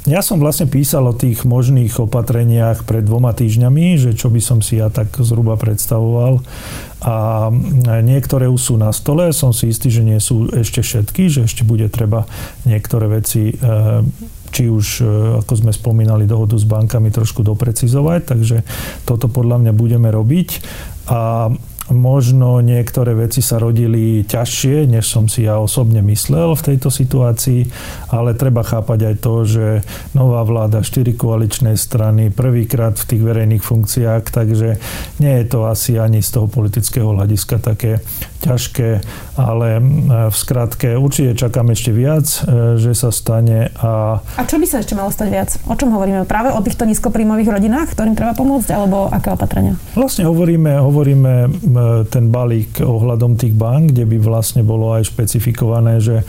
ja 0.03 0.19
som 0.19 0.35
vlastne 0.35 0.67
písal 0.67 1.07
o 1.07 1.15
tých 1.15 1.47
možných 1.47 1.95
opatreniach 1.95 2.83
pred 2.83 3.07
dvoma 3.07 3.31
týždňami, 3.31 3.95
že 3.95 4.11
čo 4.19 4.27
by 4.27 4.41
som 4.43 4.59
si 4.59 4.75
ja 4.75 4.91
tak 4.91 5.15
zhruba 5.15 5.55
predstavoval. 5.55 6.43
A 7.07 7.47
niektoré 8.03 8.51
už 8.51 8.59
sú 8.59 8.75
na 8.75 8.91
stole, 8.91 9.31
som 9.31 9.55
si 9.55 9.71
istý, 9.71 9.87
že 9.87 10.03
nie 10.03 10.19
sú 10.19 10.51
ešte 10.51 10.83
všetky, 10.83 11.31
že 11.31 11.47
ešte 11.47 11.63
bude 11.63 11.87
treba 11.87 12.27
niektoré 12.67 13.07
veci 13.07 13.55
e, 13.55 13.55
či 14.51 14.67
už, 14.67 14.85
e, 14.99 15.03
ako 15.39 15.53
sme 15.55 15.71
spomínali, 15.71 16.27
dohodu 16.27 16.59
s 16.59 16.67
bankami 16.67 17.07
trošku 17.07 17.39
doprecizovať, 17.39 18.27
takže 18.27 18.57
toto 19.07 19.31
podľa 19.31 19.63
mňa 19.63 19.71
budeme 19.71 20.11
robiť. 20.11 20.49
A 21.11 21.47
možno 21.93 22.59
niektoré 22.59 23.13
veci 23.13 23.39
sa 23.39 23.61
rodili 23.61 24.25
ťažšie, 24.25 24.89
než 24.89 25.05
som 25.05 25.29
si 25.29 25.45
ja 25.45 25.61
osobne 25.61 26.01
myslel 26.01 26.57
v 26.57 26.65
tejto 26.73 26.89
situácii, 26.89 27.69
ale 28.09 28.33
treba 28.33 28.65
chápať 28.65 29.13
aj 29.13 29.15
to, 29.21 29.33
že 29.45 29.65
nová 30.17 30.41
vláda, 30.43 30.81
štyri 30.81 31.13
koaličné 31.13 31.77
strany, 31.77 32.33
prvýkrát 32.33 32.97
v 32.97 33.07
tých 33.15 33.21
verejných 33.21 33.63
funkciách, 33.63 34.23
takže 34.33 34.81
nie 35.21 35.33
je 35.39 35.45
to 35.45 35.69
asi 35.69 36.01
ani 36.01 36.25
z 36.25 36.29
toho 36.35 36.47
politického 36.49 37.13
hľadiska 37.13 37.61
také 37.61 38.01
ťažké, 38.43 38.99
ale 39.39 39.79
v 40.29 40.35
skratke 40.35 40.99
určite 40.99 41.39
čakám 41.39 41.71
ešte 41.71 41.95
viac, 41.95 42.27
e, 42.43 42.75
že 42.75 42.91
sa 42.91 43.09
stane. 43.09 43.71
A... 43.79 44.19
a 44.19 44.41
čo 44.43 44.59
by 44.59 44.67
sa 44.67 44.83
ešte 44.83 44.99
malo 44.99 45.09
stať 45.09 45.27
viac? 45.31 45.49
O 45.71 45.75
čom 45.79 45.95
hovoríme? 45.95 46.27
Práve 46.27 46.51
o 46.51 46.59
týchto 46.59 46.83
nízkopríjmových 46.83 47.49
rodinách, 47.49 47.95
ktorým 47.95 48.19
treba 48.19 48.35
pomôcť, 48.35 48.69
alebo 48.75 49.07
aké 49.07 49.31
opatrenia? 49.31 49.79
Vlastne 49.95 50.27
hovoríme, 50.27 50.75
hovoríme 50.83 51.33
ten 52.07 52.29
balík 52.29 52.81
ohľadom 52.81 53.35
tých 53.35 53.55
bank, 53.55 53.95
kde 53.95 54.05
by 54.05 54.17
vlastne 54.21 54.61
bolo 54.61 54.93
aj 54.95 55.09
špecifikované, 55.09 55.99
že 55.99 56.21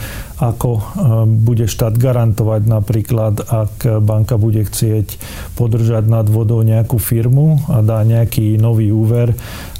ako 0.42 0.70
e, 0.75 0.82
bude 1.30 1.70
štát 1.70 1.94
garantovať 1.94 2.62
napríklad, 2.66 3.34
ak 3.46 4.02
banka 4.02 4.34
bude 4.34 4.66
chcieť 4.66 5.16
podržať 5.54 6.11
nad 6.11 6.26
vodou 6.26 6.61
nejakú 6.66 6.99
firmu 6.99 7.62
a 7.70 7.80
dá 7.80 8.02
nejaký 8.02 8.58
nový 8.58 8.90
úver. 8.90 9.32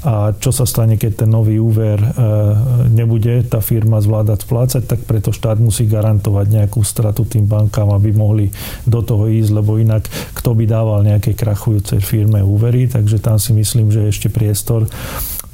A 0.05 0.37
čo 0.37 0.53
sa 0.53 0.69
stane, 0.69 1.01
keď 1.01 1.25
ten 1.25 1.29
nový 1.33 1.57
úver 1.57 1.97
e, 1.97 2.09
nebude 2.93 3.41
tá 3.49 3.59
firma 3.59 3.97
zvládať 3.99 4.45
splácať, 4.45 4.83
tak 4.85 5.01
preto 5.03 5.33
štát 5.33 5.57
musí 5.57 5.89
garantovať 5.89 6.45
nejakú 6.49 6.85
stratu 6.85 7.25
tým 7.25 7.49
bankám, 7.49 7.89
aby 7.89 8.13
mohli 8.13 8.53
do 8.85 9.01
toho 9.01 9.25
ísť, 9.25 9.51
lebo 9.51 9.81
inak 9.81 10.05
kto 10.37 10.53
by 10.53 10.65
dával 10.69 11.01
nejaké 11.01 11.33
krachujúce 11.33 11.97
firme 11.99 12.45
úvery, 12.45 12.85
takže 12.85 13.17
tam 13.17 13.41
si 13.41 13.51
myslím, 13.57 13.89
že 13.89 14.05
je 14.05 14.11
ešte 14.13 14.29
priestor 14.29 14.85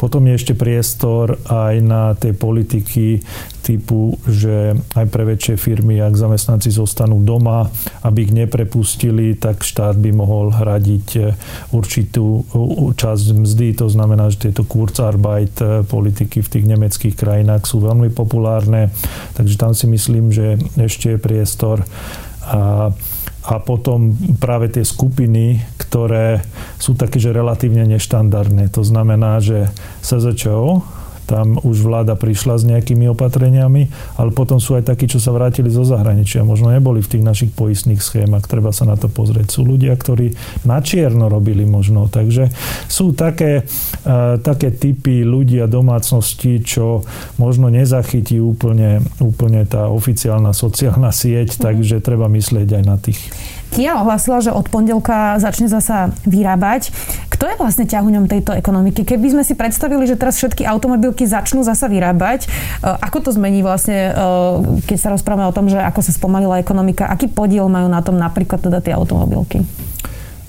potom 0.01 0.25
je 0.25 0.33
ešte 0.33 0.53
priestor 0.57 1.37
aj 1.45 1.75
na 1.85 2.17
tej 2.17 2.33
politiky 2.33 3.21
typu, 3.61 4.17
že 4.25 4.73
aj 4.97 5.05
pre 5.13 5.29
väčšie 5.29 5.61
firmy, 5.61 6.01
ak 6.01 6.17
zamestnanci 6.17 6.73
zostanú 6.73 7.21
doma, 7.21 7.69
aby 8.01 8.25
ich 8.25 8.33
neprepustili, 8.33 9.37
tak 9.37 9.61
štát 9.61 10.01
by 10.01 10.09
mohol 10.09 10.49
hradiť 10.49 11.07
e, 11.13 11.21
určitú 11.69 12.41
časť 12.97 13.25
mzdy. 13.37 13.77
To 13.77 13.87
znamená, 13.93 14.33
že 14.33 14.49
tieto 14.49 14.65
Kurzarbeit 14.65 15.61
e, 15.61 15.85
politiky 15.85 16.41
v 16.41 16.49
tých 16.49 16.65
nemeckých 16.65 17.13
krajinách 17.13 17.69
sú 17.69 17.85
veľmi 17.85 18.09
populárne. 18.09 18.89
Takže 19.37 19.55
tam 19.61 19.77
si 19.77 19.85
myslím, 19.85 20.33
že 20.33 20.57
ešte 20.81 21.13
je 21.13 21.17
priestor. 21.21 21.85
A 22.49 22.89
a 23.41 23.57
potom 23.57 24.13
práve 24.37 24.69
tie 24.69 24.85
skupiny, 24.85 25.65
ktoré 25.81 26.45
sú 26.77 26.93
také, 26.93 27.17
že 27.17 27.33
relatívne 27.33 27.89
neštandardné. 27.89 28.69
To 28.77 28.85
znamená, 28.85 29.41
že 29.41 29.73
SZČO, 30.05 30.85
tam 31.31 31.55
už 31.63 31.87
vláda 31.87 32.19
prišla 32.19 32.59
s 32.59 32.67
nejakými 32.67 33.07
opatreniami, 33.15 33.87
ale 34.19 34.35
potom 34.35 34.59
sú 34.59 34.75
aj 34.75 34.91
takí, 34.91 35.07
čo 35.07 35.23
sa 35.23 35.31
vrátili 35.31 35.71
zo 35.71 35.87
zahraničia. 35.87 36.43
Možno 36.43 36.75
neboli 36.75 36.99
v 36.99 37.07
tých 37.07 37.23
našich 37.23 37.51
poistných 37.55 38.03
schémach, 38.03 38.51
treba 38.51 38.75
sa 38.75 38.83
na 38.83 38.99
to 38.99 39.07
pozrieť. 39.07 39.47
Sú 39.47 39.63
ľudia, 39.63 39.95
ktorí 39.95 40.35
na 40.67 40.83
čierno 40.83 41.31
robili 41.31 41.63
možno. 41.63 42.11
Takže 42.11 42.51
sú 42.91 43.15
také, 43.15 43.63
uh, 43.63 44.35
také 44.43 44.75
typy 44.75 45.23
ľudí 45.23 45.63
a 45.63 45.71
domácnosti, 45.71 46.59
čo 46.59 47.07
možno 47.39 47.71
nezachytí 47.71 48.43
úplne, 48.43 48.99
úplne 49.23 49.63
tá 49.63 49.87
oficiálna 49.87 50.51
sociálna 50.51 51.15
sieť, 51.15 51.55
mm. 51.55 51.59
takže 51.63 52.03
treba 52.03 52.27
myslieť 52.27 52.67
aj 52.75 52.83
na 52.83 52.99
tých. 52.99 53.21
Kia 53.71 53.95
ohlasila, 53.95 54.43
že 54.43 54.51
od 54.51 54.67
pondelka 54.67 55.39
začne 55.39 55.71
zasa 55.71 56.11
vyrábať. 56.27 56.91
Kto 57.31 57.47
je 57.47 57.55
vlastne 57.55 57.87
ťahuňom 57.87 58.27
tejto 58.27 58.51
ekonomiky? 58.51 59.07
Keby 59.07 59.31
sme 59.31 59.43
si 59.47 59.55
predstavili, 59.55 60.03
že 60.03 60.19
teraz 60.19 60.35
všetky 60.35 60.67
automobilky 60.67 61.23
začnú 61.23 61.63
zasa 61.63 61.87
vyrábať, 61.87 62.45
e, 62.45 62.47
ako 62.83 63.23
to 63.23 63.29
zmení 63.31 63.63
vlastne, 63.63 64.11
e, 64.11 64.83
keď 64.83 64.97
sa 64.99 65.09
rozprávame 65.15 65.47
o 65.47 65.55
tom, 65.55 65.71
že 65.71 65.79
ako 65.79 66.03
sa 66.03 66.11
spomalila 66.11 66.59
ekonomika, 66.59 67.07
aký 67.07 67.31
podiel 67.31 67.71
majú 67.71 67.87
na 67.87 68.03
tom 68.03 68.19
napríklad 68.19 68.59
teda 68.59 68.83
tie 68.83 68.91
automobilky? 68.91 69.63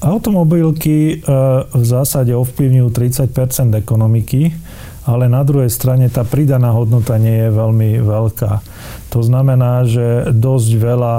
Automobilky 0.03 1.23
e, 1.23 1.31
v 1.63 1.85
zásade 1.87 2.35
ovplyvňujú 2.35 2.91
30% 2.91 3.79
ekonomiky, 3.79 4.51
ale 5.07 5.31
na 5.31 5.47
druhej 5.47 5.71
strane 5.71 6.11
tá 6.11 6.27
pridaná 6.27 6.75
hodnota 6.75 7.23
nie 7.23 7.47
je 7.47 7.51
veľmi 7.55 8.03
veľká. 8.03 8.53
To 9.15 9.21
znamená, 9.23 9.87
že 9.87 10.31
dosť 10.35 10.71
veľa 10.75 11.15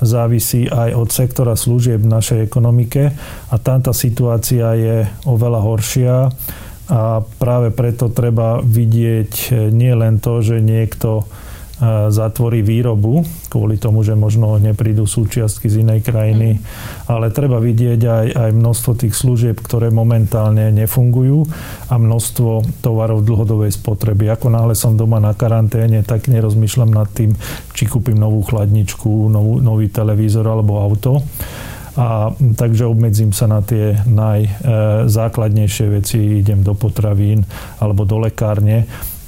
závisí 0.00 0.68
aj 0.68 0.92
od 0.92 1.08
sektora 1.08 1.54
služieb 1.56 2.04
v 2.04 2.12
našej 2.12 2.44
ekonomike. 2.44 3.12
A 3.50 3.54
tam 3.56 3.80
tá 3.80 3.96
situácia 3.96 4.76
je 4.76 4.96
oveľa 5.24 5.60
horšia. 5.62 6.16
A 6.86 7.18
práve 7.42 7.74
preto 7.74 8.12
treba 8.12 8.62
vidieť 8.62 9.66
nie 9.74 9.90
len 9.90 10.22
to, 10.22 10.38
že 10.38 10.62
niekto 10.62 11.26
zatvorí 12.08 12.64
výrobu 12.64 13.20
kvôli 13.52 13.76
tomu, 13.76 14.00
že 14.00 14.16
možno 14.16 14.56
neprídu 14.56 15.04
súčiastky 15.04 15.68
z 15.68 15.84
inej 15.84 16.08
krajiny, 16.08 16.56
mm. 16.56 16.60
ale 17.12 17.28
treba 17.28 17.60
vidieť 17.60 18.00
aj, 18.00 18.26
aj 18.32 18.50
množstvo 18.56 18.92
tých 18.96 19.12
služieb, 19.12 19.60
ktoré 19.60 19.92
momentálne 19.92 20.72
nefungujú 20.72 21.44
a 21.92 21.94
množstvo 22.00 22.80
tovarov 22.80 23.28
dlhodobej 23.28 23.76
spotreby. 23.76 24.32
Ako 24.32 24.48
náhle 24.48 24.72
som 24.72 24.96
doma 24.96 25.20
na 25.20 25.36
karanténe, 25.36 26.00
tak 26.00 26.32
nerozmýšľam 26.32 26.90
nad 26.96 27.12
tým, 27.12 27.36
či 27.76 27.84
kúpim 27.84 28.16
novú 28.16 28.40
chladničku, 28.40 29.28
novú, 29.28 29.60
nový 29.60 29.92
televízor 29.92 30.48
alebo 30.48 30.80
auto. 30.80 31.20
A 31.96 32.28
takže 32.56 32.84
obmedzím 32.84 33.32
sa 33.32 33.48
na 33.48 33.64
tie 33.64 33.96
najzákladnejšie 34.04 35.86
veci, 35.88 36.44
idem 36.44 36.60
do 36.60 36.76
potravín 36.76 37.40
alebo 37.80 38.04
do 38.04 38.20
lekárne 38.20 38.84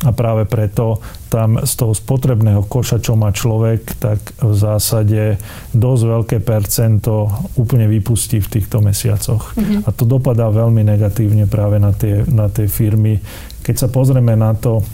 a 0.06 0.14
práve 0.14 0.46
preto 0.46 1.02
tam 1.26 1.58
z 1.66 1.72
toho 1.74 1.90
spotrebného 1.90 2.62
koša, 2.70 3.02
čo 3.02 3.18
má 3.18 3.34
človek, 3.34 3.98
tak 3.98 4.22
v 4.38 4.54
zásade 4.54 5.42
dosť 5.74 6.02
veľké 6.06 6.36
percento 6.38 7.26
úplne 7.58 7.90
vypustí 7.90 8.38
v 8.38 8.48
týchto 8.58 8.78
mesiacoch. 8.78 9.58
Mm-hmm. 9.58 9.80
A 9.84 9.88
to 9.90 10.06
dopadá 10.06 10.46
veľmi 10.54 10.86
negatívne 10.86 11.50
práve 11.50 11.82
na 11.82 11.90
tie, 11.90 12.22
na 12.30 12.46
tie 12.46 12.70
firmy. 12.70 13.18
Keď 13.66 13.74
sa 13.74 13.88
pozrieme 13.90 14.38
na 14.38 14.54
to, 14.54 14.86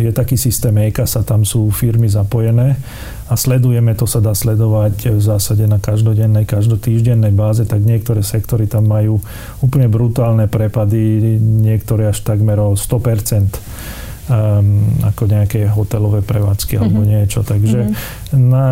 je 0.00 0.10
taký 0.12 0.40
systém 0.40 0.72
EKASA, 0.88 1.24
tam 1.24 1.44
sú 1.44 1.68
firmy 1.72 2.08
zapojené 2.08 2.76
a 3.28 3.34
sledujeme, 3.36 3.92
to 3.94 4.08
sa 4.08 4.18
dá 4.18 4.32
sledovať 4.32 5.14
v 5.16 5.22
zásade 5.22 5.64
na 5.68 5.78
každodennej, 5.78 6.48
každotýždennej 6.48 7.32
báze, 7.32 7.64
tak 7.64 7.84
niektoré 7.84 8.24
sektory 8.24 8.66
tam 8.66 8.88
majú 8.88 9.20
úplne 9.60 9.86
brutálne 9.86 10.48
prepady, 10.48 11.36
niektoré 11.40 12.10
až 12.10 12.24
takmer 12.24 12.58
o 12.58 12.74
100% 12.74 13.60
um, 14.30 14.82
ako 15.02 15.22
nejaké 15.26 15.66
hotelové 15.66 16.22
prevádzky 16.22 16.78
mm-hmm. 16.78 16.86
alebo 16.86 17.00
mhm. 17.02 17.08
niečo. 17.08 17.40
Takže 17.42 17.80
mm-hmm. 17.80 18.40
na, 18.48 18.66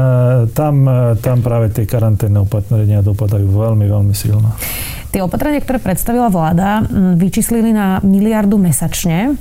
tam, 0.55 0.75
tam 1.19 1.39
práve 1.43 1.75
tie 1.75 1.85
karanténne 1.85 2.43
opatrenia 2.43 3.03
dopadajú 3.03 3.47
veľmi, 3.47 3.87
veľmi 3.87 4.15
silno. 4.15 4.55
Tie 5.09 5.25
opatrenia, 5.25 5.65
ktoré 5.65 5.81
predstavila 5.81 6.29
vláda, 6.29 6.85
vyčíslili 7.17 7.73
na 7.73 7.97
miliardu 8.05 8.61
mesačne, 8.61 9.41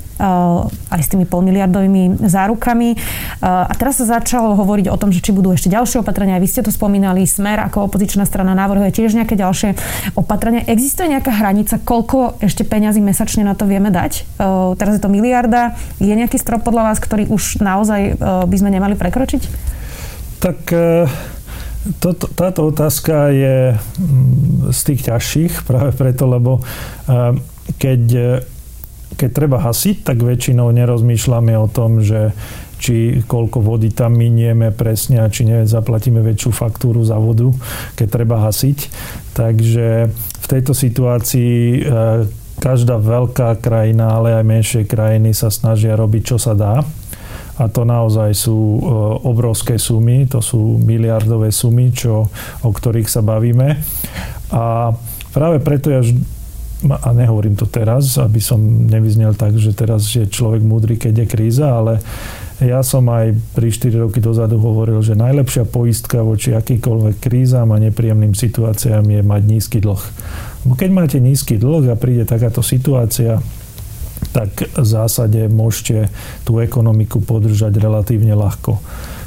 aj 0.88 1.00
s 1.04 1.12
tými 1.12 1.28
polmiliardovými 1.28 2.24
zárukami. 2.24 2.96
A 3.44 3.68
teraz 3.76 4.00
sa 4.00 4.18
začalo 4.18 4.56
hovoriť 4.56 4.88
o 4.88 4.96
tom, 4.96 5.12
že 5.12 5.20
či 5.20 5.36
budú 5.36 5.52
ešte 5.52 5.68
ďalšie 5.68 6.00
opatrenia. 6.00 6.40
Vy 6.40 6.48
ste 6.48 6.64
to 6.64 6.72
spomínali, 6.72 7.28
Smer 7.28 7.60
ako 7.68 7.92
opozičná 7.92 8.24
strana 8.24 8.56
navrhuje 8.56 8.96
tiež 8.96 9.12
nejaké 9.12 9.36
ďalšie 9.36 9.76
opatrenia. 10.16 10.64
Existuje 10.64 11.12
nejaká 11.12 11.36
hranica, 11.36 11.76
koľko 11.76 12.40
ešte 12.40 12.64
peňazí 12.64 13.04
mesačne 13.04 13.44
na 13.44 13.52
to 13.52 13.68
vieme 13.68 13.92
dať? 13.92 14.24
Teraz 14.80 14.96
je 14.96 15.02
to 15.04 15.12
miliarda. 15.12 15.76
Je 16.00 16.16
nejaký 16.16 16.40
strop 16.40 16.64
podľa 16.64 16.90
vás, 16.90 16.98
ktorý 16.98 17.28
už 17.28 17.60
naozaj 17.60 18.16
by 18.48 18.56
sme 18.56 18.72
nemali 18.72 18.96
prekročiť? 18.96 19.42
Tak 20.38 20.70
e, 20.70 21.10
toto, 21.98 22.26
táto 22.32 22.68
otázka 22.68 23.32
je 23.32 23.56
mm, 23.74 24.74
z 24.74 24.80
tých 24.84 25.00
ťažších 25.08 25.52
práve 25.68 25.90
preto, 25.94 26.28
lebo 26.28 26.60
keď, 27.78 28.02
keď 29.16 29.30
treba 29.32 29.60
hasiť, 29.60 30.04
tak 30.04 30.20
väčšinou 30.20 30.72
nerozmýšľame 30.72 31.54
o 31.56 31.68
tom, 31.68 32.00
že 32.00 32.32
či 32.78 33.26
koľko 33.26 33.58
vody 33.58 33.90
tam 33.90 34.14
minieme 34.14 34.70
presne 34.70 35.26
a 35.26 35.26
či 35.26 35.42
nezaplatíme 35.42 36.22
väčšiu 36.22 36.50
faktúru 36.54 37.02
za 37.02 37.18
vodu, 37.18 37.50
keď 37.98 38.06
treba 38.06 38.38
hasiť. 38.46 38.78
Takže 39.34 39.88
v 40.14 40.46
tejto 40.46 40.72
situácii 40.78 41.82
každá 42.62 43.02
veľká 43.02 43.58
krajina, 43.58 44.14
ale 44.14 44.38
aj 44.38 44.44
menšie 44.46 44.82
krajiny 44.86 45.34
sa 45.34 45.50
snažia 45.50 45.98
robiť, 45.98 46.22
čo 46.34 46.36
sa 46.38 46.54
dá 46.54 46.86
a 47.58 47.66
to 47.66 47.82
naozaj 47.82 48.30
sú 48.34 48.54
e, 48.54 48.80
obrovské 49.26 49.76
sumy, 49.76 50.30
to 50.30 50.38
sú 50.38 50.78
miliardové 50.78 51.50
sumy, 51.50 51.90
čo, 51.90 52.30
o 52.62 52.70
ktorých 52.70 53.10
sa 53.10 53.20
bavíme. 53.20 53.78
A 54.54 54.94
práve 55.34 55.58
preto 55.58 55.90
ja 55.90 56.00
a 56.78 57.10
nehovorím 57.10 57.58
to 57.58 57.66
teraz, 57.66 58.22
aby 58.22 58.38
som 58.38 58.62
nevyznel 58.86 59.34
tak, 59.34 59.58
že 59.58 59.74
teraz 59.74 60.06
je 60.14 60.30
človek 60.30 60.62
múdry, 60.62 60.94
keď 60.94 61.26
je 61.26 61.26
kríza, 61.26 61.66
ale 61.74 61.98
ja 62.62 62.86
som 62.86 63.02
aj 63.10 63.34
3-4 63.58 64.06
roky 64.06 64.18
dozadu 64.22 64.62
hovoril, 64.62 65.02
že 65.02 65.18
najlepšia 65.18 65.66
poistka 65.66 66.22
voči 66.22 66.54
akýkoľvek 66.54 67.18
krízam 67.18 67.74
a 67.74 67.82
nepríjemným 67.82 68.34
situáciám 68.34 69.02
je 69.10 69.20
mať 69.26 69.42
nízky 69.46 69.78
dlh. 69.82 70.02
Keď 70.78 70.90
máte 70.94 71.18
nízky 71.18 71.58
dlh 71.58 71.90
a 71.90 71.98
príde 71.98 72.22
takáto 72.22 72.62
situácia, 72.62 73.42
tak 74.34 74.66
v 74.74 74.86
zásade 74.86 75.46
môžete 75.48 76.12
tú 76.42 76.58
ekonomiku 76.60 77.22
podržať 77.22 77.74
relatívne 77.78 78.34
ľahko. 78.34 78.78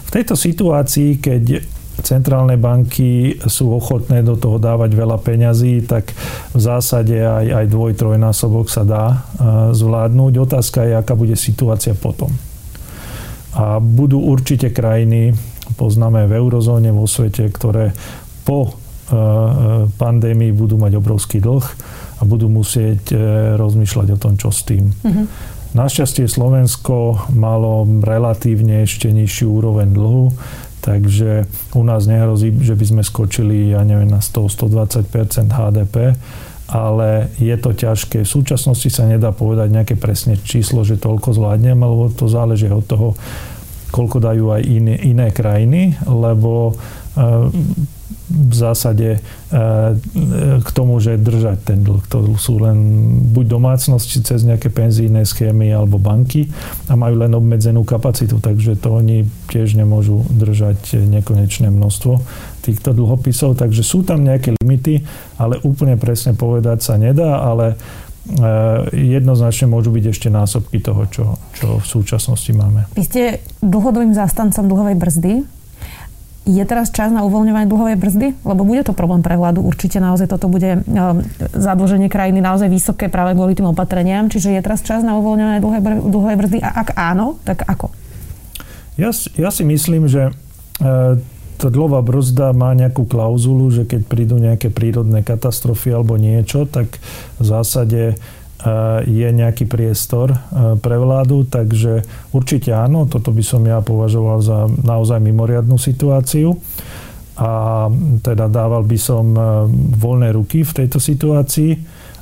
V 0.07 0.10
tejto 0.12 0.36
situácii, 0.36 1.24
keď 1.24 1.63
centrálne 2.01 2.57
banky 2.57 3.39
sú 3.45 3.71
ochotné 3.71 4.25
do 4.25 4.36
toho 4.36 4.57
dávať 4.57 4.91
veľa 4.95 5.17
peňazí, 5.21 5.86
tak 5.86 6.12
v 6.51 6.60
zásade 6.60 7.15
aj, 7.15 7.45
aj 7.63 7.65
dvoj, 7.69 7.91
trojnásobok 7.95 8.67
sa 8.67 8.83
dá 8.83 9.05
e, 9.07 9.17
zvládnuť. 9.71 10.33
Otázka 10.41 10.88
je, 10.88 10.93
aká 10.98 11.13
bude 11.13 11.38
situácia 11.38 11.93
potom. 11.93 12.33
A 13.55 13.83
budú 13.83 14.24
určite 14.24 14.71
krajiny, 14.71 15.36
poznáme 15.75 16.25
v 16.27 16.36
eurozóne, 16.39 16.89
vo 16.91 17.05
svete, 17.05 17.48
ktoré 17.51 17.91
po 18.43 18.67
e, 18.67 18.71
e, 18.71 18.75
pandémii 19.95 20.51
budú 20.51 20.75
mať 20.81 20.98
obrovský 20.98 21.39
dlh 21.39 21.65
a 22.22 22.24
budú 22.24 22.46
musieť 22.48 23.18
rozmýšľať 23.58 24.08
o 24.13 24.22
tom, 24.22 24.38
čo 24.38 24.54
s 24.54 24.62
tým. 24.62 24.94
Mm-hmm. 24.94 25.25
Našťastie 25.74 26.30
Slovensko 26.30 27.32
malo 27.34 27.88
relatívne 27.88 28.86
ešte 28.86 29.10
nižšiu 29.10 29.48
úroveň 29.50 29.90
dlhu, 29.90 30.30
Takže 30.82 31.46
u 31.78 31.84
nás 31.86 32.10
nehrozí, 32.10 32.50
že 32.58 32.74
by 32.74 32.86
sme 32.90 33.01
skočili, 33.06 33.70
ja 33.70 33.86
neviem, 33.86 34.10
na 34.10 34.18
100-120% 34.18 35.54
HDP, 35.54 36.18
ale 36.66 37.30
je 37.38 37.54
to 37.62 37.78
ťažké. 37.78 38.25
V 38.25 38.34
súčasnosti 38.42 38.90
sa 38.90 39.06
nedá 39.06 39.30
povedať 39.30 39.70
nejaké 39.70 39.94
presne 39.94 40.42
číslo, 40.42 40.82
že 40.82 40.98
toľko 40.98 41.38
zvládnem, 41.38 41.78
lebo 41.78 42.10
to 42.10 42.25
záleží 42.25 42.66
od 42.66 42.82
toho, 42.90 43.13
koľko 43.94 44.18
dajú 44.25 44.46
aj 44.58 44.62
iné, 44.66 44.96
iné 45.06 45.28
krajiny, 45.30 46.01
lebo 46.10 46.74
uh, 46.74 47.54
v 48.32 48.56
zásade 48.56 49.10
e, 49.18 49.20
k 50.64 50.70
tomu, 50.72 50.98
že 51.04 51.20
držať 51.20 51.58
ten 51.68 51.80
dlh. 51.84 52.04
To 52.08 52.40
sú 52.40 52.64
len 52.64 52.78
buď 53.36 53.46
domácnosti 53.60 54.24
cez 54.24 54.48
nejaké 54.48 54.72
penzíne 54.72 55.28
schémy 55.28 55.76
alebo 55.76 56.00
banky 56.00 56.48
a 56.88 56.96
majú 56.96 57.20
len 57.20 57.36
obmedzenú 57.36 57.84
kapacitu, 57.84 58.40
takže 58.40 58.80
to 58.80 58.96
oni 58.96 59.28
tiež 59.52 59.76
nemôžu 59.76 60.24
držať 60.32 60.96
nekonečné 60.96 61.68
množstvo 61.68 62.24
týchto 62.64 62.96
dlhopisov. 62.96 63.60
Takže 63.60 63.84
sú 63.84 64.08
tam 64.08 64.24
nejaké 64.24 64.56
limity, 64.62 65.04
ale 65.36 65.60
úplne 65.68 66.00
presne 66.00 66.32
povedať 66.32 66.80
sa 66.86 66.96
nedá, 66.96 67.44
ale 67.44 67.76
e, 67.76 67.76
jednoznačne 68.96 69.68
môžu 69.68 69.92
byť 69.92 70.06
ešte 70.08 70.28
násobky 70.32 70.80
toho, 70.80 71.04
čo, 71.12 71.26
čo 71.58 71.82
v 71.82 71.86
súčasnosti 71.86 72.52
máme. 72.56 72.88
Vy 72.96 73.04
ste 73.04 73.22
dlhodobým 73.60 74.16
zástancom 74.16 74.66
dlhovej 74.72 74.96
brzdy. 74.96 75.61
Je 76.41 76.63
teraz 76.65 76.89
čas 76.89 77.13
na 77.13 77.21
uvoľňovanie 77.21 77.69
dlhovej 77.69 77.98
brzdy? 78.01 78.27
Lebo 78.41 78.65
bude 78.65 78.81
to 78.81 78.98
problém 78.98 79.21
pre 79.21 79.38
vládu. 79.38 79.62
Určite 79.62 80.01
naozaj 80.01 80.25
toto 80.25 80.50
bude 80.50 80.81
um, 80.81 81.21
zadlženie 81.53 82.10
krajiny 82.10 82.41
naozaj 82.41 82.65
vysoké 82.65 83.13
práve 83.13 83.38
kvôli 83.38 83.53
tým 83.53 83.69
opatreniam. 83.69 84.25
Čiže 84.25 84.57
je 84.57 84.65
teraz 84.65 84.81
čas 84.81 85.05
na 85.05 85.13
uvoľňovanie 85.21 85.62
dlhovej 86.01 86.38
brzdy? 86.41 86.57
A 86.65 86.81
ak 86.81 86.98
áno, 86.98 87.38
tak 87.45 87.62
ako? 87.69 87.93
Ja, 88.98 89.13
ja 89.38 89.50
si 89.53 89.63
myslím, 89.63 90.10
že 90.10 90.29
e, 90.29 90.33
tá 91.62 91.67
dlhová 91.69 92.01
brzda 92.01 92.57
má 92.57 92.74
nejakú 92.74 93.05
klauzulu, 93.05 93.69
že 93.69 93.86
keď 93.86 94.01
prídu 94.10 94.36
nejaké 94.41 94.74
prírodné 94.74 95.21
katastrofy 95.21 95.93
alebo 95.93 96.17
niečo, 96.17 96.65
tak 96.65 96.98
v 97.38 97.45
zásade 97.45 98.17
je 99.10 99.30
nejaký 99.34 99.65
priestor 99.65 100.38
pre 100.86 100.96
vládu, 101.01 101.50
takže 101.50 102.06
určite 102.30 102.70
áno, 102.77 103.10
toto 103.10 103.34
by 103.34 103.41
som 103.41 103.65
ja 103.65 103.82
považoval 103.82 104.38
za 104.46 104.70
naozaj 104.70 105.18
mimoriadnú 105.18 105.82
situáciu. 105.82 106.53
A 107.41 107.89
teda 108.22 108.46
dával 108.46 108.86
by 108.86 108.98
som 109.01 109.34
voľné 109.98 110.30
ruky 110.36 110.62
v 110.62 110.86
tejto 110.86 111.01
situácii, 111.01 111.74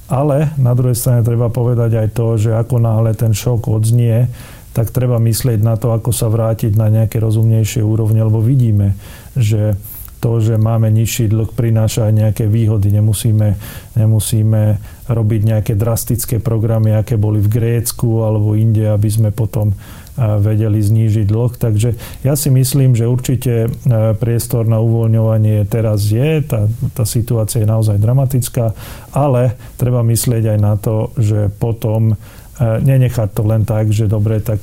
ale 0.07 0.55
na 0.55 0.71
druhej 0.71 0.95
strane 0.95 1.27
treba 1.27 1.51
povedať 1.51 1.91
aj 1.99 2.07
to, 2.15 2.39
že 2.39 2.55
ako 2.55 2.79
náhle 2.79 3.11
ten 3.19 3.35
šok 3.35 3.67
odznie, 3.67 4.31
tak 4.71 4.95
treba 4.95 5.19
myslieť 5.19 5.59
na 5.59 5.75
to, 5.75 5.91
ako 5.91 6.15
sa 6.15 6.31
vrátiť 6.31 6.77
na 6.79 6.87
nejaké 6.87 7.19
rozumnejšie 7.19 7.83
úrovne, 7.83 8.23
lebo 8.23 8.39
vidíme, 8.39 8.95
že 9.35 9.75
to, 10.19 10.43
že 10.43 10.59
máme 10.59 10.91
nižší 10.91 11.31
dlh, 11.31 11.55
prináša 11.55 12.11
aj 12.11 12.13
nejaké 12.13 12.45
výhody. 12.45 12.91
Nemusíme, 12.91 13.55
nemusíme 13.95 14.61
robiť 15.07 15.41
nejaké 15.47 15.73
drastické 15.79 16.43
programy, 16.43 16.93
aké 16.93 17.15
boli 17.15 17.39
v 17.39 17.49
Grécku 17.49 18.21
alebo 18.21 18.53
inde, 18.53 18.85
aby 18.91 19.09
sme 19.09 19.31
potom 19.31 19.73
vedeli 20.19 20.83
znížiť 20.83 21.31
dlh. 21.31 21.53
Takže 21.55 21.89
ja 22.27 22.35
si 22.35 22.51
myslím, 22.51 22.91
že 22.91 23.07
určite 23.07 23.71
priestor 24.19 24.67
na 24.67 24.83
uvoľňovanie 24.83 25.63
teraz 25.71 26.03
je. 26.11 26.43
Tá, 26.43 26.67
tá 26.91 27.07
situácia 27.07 27.63
je 27.63 27.71
naozaj 27.71 28.03
dramatická, 28.03 28.75
ale 29.15 29.55
treba 29.79 30.03
myslieť 30.03 30.43
aj 30.55 30.59
na 30.59 30.75
to, 30.75 31.15
že 31.15 31.47
potom 31.55 32.19
nenechať 32.59 33.29
to 33.31 33.43
len 33.47 33.63
tak, 33.63 33.95
že 33.95 34.11
dobre, 34.11 34.43
tak 34.43 34.59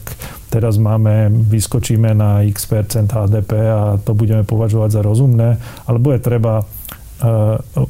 teraz 0.53 0.79
máme, 0.79 1.31
vyskočíme 1.31 2.15
na 2.15 2.43
x 2.47 2.67
percent 2.71 3.11
HDP 3.11 3.51
a 3.67 3.81
to 4.01 4.15
budeme 4.15 4.47
považovať 4.47 4.91
za 4.97 5.03
rozumné, 5.03 5.59
alebo 5.87 6.13
je 6.15 6.21
treba 6.21 6.63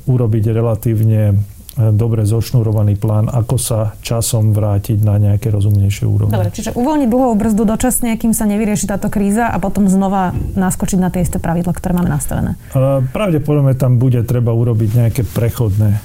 urobiť 0.06 0.44
relatívne 0.54 1.34
dobre 1.76 2.24
zošnurovaný 2.24 2.96
plán, 2.96 3.28
ako 3.28 3.60
sa 3.60 3.92
časom 4.00 4.56
vrátiť 4.56 4.96
na 5.04 5.20
nejaké 5.20 5.52
rozumnejšie 5.52 6.08
úrovne. 6.08 6.32
Dobre, 6.32 6.48
čiže 6.48 6.72
uvoľniť 6.72 7.08
dlhovú 7.12 7.34
brzdu 7.36 7.68
dočasne, 7.68 8.16
kým 8.16 8.32
sa 8.32 8.48
nevyrieši 8.48 8.88
táto 8.88 9.12
kríza 9.12 9.52
a 9.52 9.60
potom 9.60 9.84
znova 9.84 10.32
naskočiť 10.56 10.96
na 10.96 11.12
tie 11.12 11.20
isté 11.20 11.36
pravidla, 11.36 11.76
ktoré 11.76 11.92
máme 11.92 12.08
nastavené. 12.08 12.56
Pravdepodobne 13.12 13.76
tam 13.76 14.00
bude 14.00 14.24
treba 14.24 14.56
urobiť 14.56 14.90
nejaké 14.96 15.22
prechodné 15.28 16.00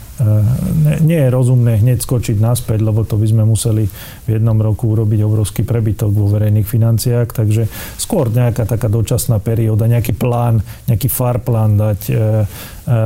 nie 1.02 1.20
je 1.20 1.30
rozumné 1.34 1.82
hneď 1.82 2.02
skočiť 2.04 2.38
naspäť, 2.38 2.86
lebo 2.86 3.02
to 3.02 3.18
by 3.18 3.26
sme 3.26 3.44
museli 3.46 3.90
v 4.26 4.30
jednom 4.30 4.58
roku 4.62 4.94
urobiť 4.94 5.20
obrovský 5.26 5.62
prebytok 5.66 6.14
vo 6.14 6.30
verejných 6.30 6.68
financiách, 6.68 7.34
takže 7.34 7.66
skôr 7.98 8.30
nejaká 8.30 8.70
taká 8.70 8.88
dočasná 8.88 9.42
perióda, 9.42 9.90
nejaký 9.90 10.14
plán, 10.14 10.62
nejaký 10.86 11.10
far 11.10 11.42
plán 11.42 11.80
dať 11.80 12.00
e, 12.08 12.14
e, 12.14 12.20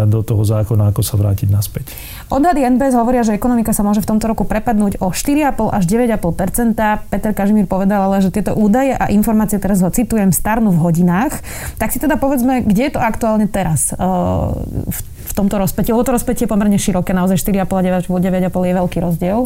do 0.09 0.19
toho 0.27 0.43
zákona, 0.43 0.91
ako 0.91 1.01
sa 1.01 1.15
vrátiť 1.15 1.47
naspäť. 1.47 1.85
Odhady 2.27 2.67
NBS 2.67 2.97
hovoria, 2.97 3.23
že 3.23 3.37
ekonomika 3.37 3.71
sa 3.71 3.85
môže 3.85 4.03
v 4.03 4.09
tomto 4.11 4.25
roku 4.27 4.43
prepadnúť 4.43 4.99
o 4.99 5.13
4,5 5.13 5.71
až 5.71 5.83
9,5 5.87 7.11
Peter 7.11 7.31
Kažimír 7.31 7.69
povedal 7.69 8.11
ale, 8.11 8.19
že 8.19 8.33
tieto 8.33 8.57
údaje 8.57 8.91
a 8.97 9.07
informácie, 9.13 9.61
teraz 9.61 9.79
ho 9.79 9.89
citujem, 9.93 10.35
starnú 10.35 10.73
v 10.73 10.81
hodinách. 10.83 11.39
Tak 11.79 11.93
si 11.93 12.01
teda 12.01 12.19
povedzme, 12.19 12.65
kde 12.65 12.89
je 12.89 12.93
to 12.97 13.01
aktuálne 13.01 13.47
teraz 13.47 13.93
v 13.93 14.99
tomto 15.35 15.59
rozpeti? 15.59 15.91
Lebo 15.91 16.07
to 16.07 16.15
rozpätie 16.15 16.47
je 16.47 16.51
pomerne 16.51 16.79
široké, 16.79 17.11
naozaj 17.11 17.43
4,5 17.43 17.67
a 17.67 17.81
9,5 18.07 18.49
je 18.49 18.73
veľký 18.79 18.97
rozdiel. 19.03 19.39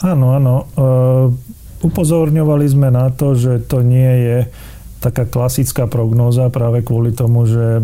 Áno, 0.00 0.26
áno. 0.32 0.54
Uh, 0.74 1.28
upozorňovali 1.84 2.66
sme 2.68 2.88
na 2.88 3.12
to, 3.12 3.36
že 3.36 3.60
to 3.68 3.84
nie 3.84 4.12
je 4.24 4.38
taká 5.00 5.24
klasická 5.24 5.88
prognóza 5.88 6.52
práve 6.52 6.84
kvôli 6.84 7.16
tomu, 7.16 7.48
že 7.48 7.80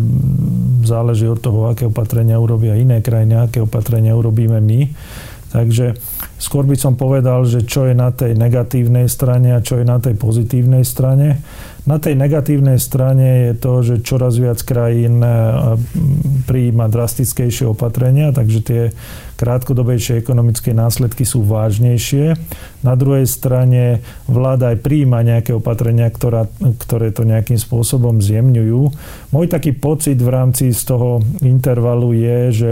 záleží 0.85 1.25
od 1.25 1.41
toho, 1.41 1.65
aké 1.65 1.89
opatrenia 1.89 2.37
urobia 2.37 2.77
iné 2.77 3.01
krajiny, 3.01 3.41
aké 3.41 3.57
opatrenia 3.65 4.13
urobíme 4.13 4.61
my. 4.61 4.93
Takže 5.49 5.97
skôr 6.37 6.69
by 6.69 6.77
som 6.77 6.93
povedal, 6.93 7.41
že 7.49 7.65
čo 7.65 7.89
je 7.89 7.97
na 7.97 8.13
tej 8.13 8.37
negatívnej 8.37 9.09
strane 9.09 9.57
a 9.57 9.63
čo 9.65 9.81
je 9.81 9.85
na 9.87 9.97
tej 9.97 10.13
pozitívnej 10.13 10.85
strane. 10.85 11.41
Na 11.87 12.03
tej 12.03 12.19
negatívnej 12.19 12.83
strane 12.83 13.47
je 13.47 13.53
to, 13.55 13.73
že 13.79 14.03
čoraz 14.03 14.35
viac 14.35 14.59
krajín 14.59 15.23
e, 15.23 15.31
prijíma 16.43 16.91
drastickejšie 16.91 17.63
opatrenia, 17.71 18.35
takže 18.35 18.59
tie 18.59 18.81
krátkodobejšie 19.37 20.17
ekonomické 20.17 20.73
následky 20.73 21.21
sú 21.23 21.45
vážnejšie. 21.45 22.33
Na 22.81 22.97
druhej 22.97 23.29
strane 23.29 24.01
vláda 24.25 24.73
aj 24.73 24.81
prijíma 24.81 25.21
nejaké 25.21 25.53
opatrenia, 25.53 26.09
ktorá, 26.09 26.49
ktoré 26.81 27.13
to 27.13 27.21
nejakým 27.21 27.61
spôsobom 27.61 28.17
zjemňujú. 28.17 28.81
Môj 29.29 29.45
taký 29.47 29.77
pocit 29.77 30.17
v 30.17 30.33
rámci 30.33 30.73
z 30.73 30.81
toho 30.89 31.21
intervalu 31.45 32.17
je, 32.17 32.39
že 32.51 32.71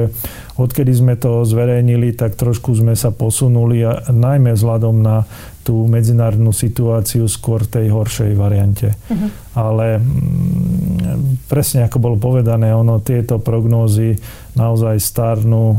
odkedy 0.58 0.92
sme 0.96 1.14
to 1.20 1.46
zverejnili, 1.46 2.16
tak 2.18 2.40
trošku 2.40 2.74
sme 2.74 2.98
sa 2.98 3.14
posunuli 3.14 3.86
a 3.86 4.10
najmä 4.10 4.56
vzhľadom 4.56 4.96
na 5.04 5.28
tú 5.66 5.90
medzinárodnú 5.90 6.54
situáciu 6.54 7.26
skôr 7.26 7.66
tej 7.66 7.90
horšej 7.90 8.38
variante. 8.38 8.94
Uh-huh. 9.10 9.30
Ale 9.58 9.98
mm, 9.98 11.50
presne 11.50 11.90
ako 11.90 11.98
bolo 11.98 12.18
povedané, 12.22 12.70
ono 12.70 13.02
tieto 13.02 13.42
prognózy 13.42 14.14
naozaj 14.54 15.02
starnú 15.02 15.66
o, 15.66 15.76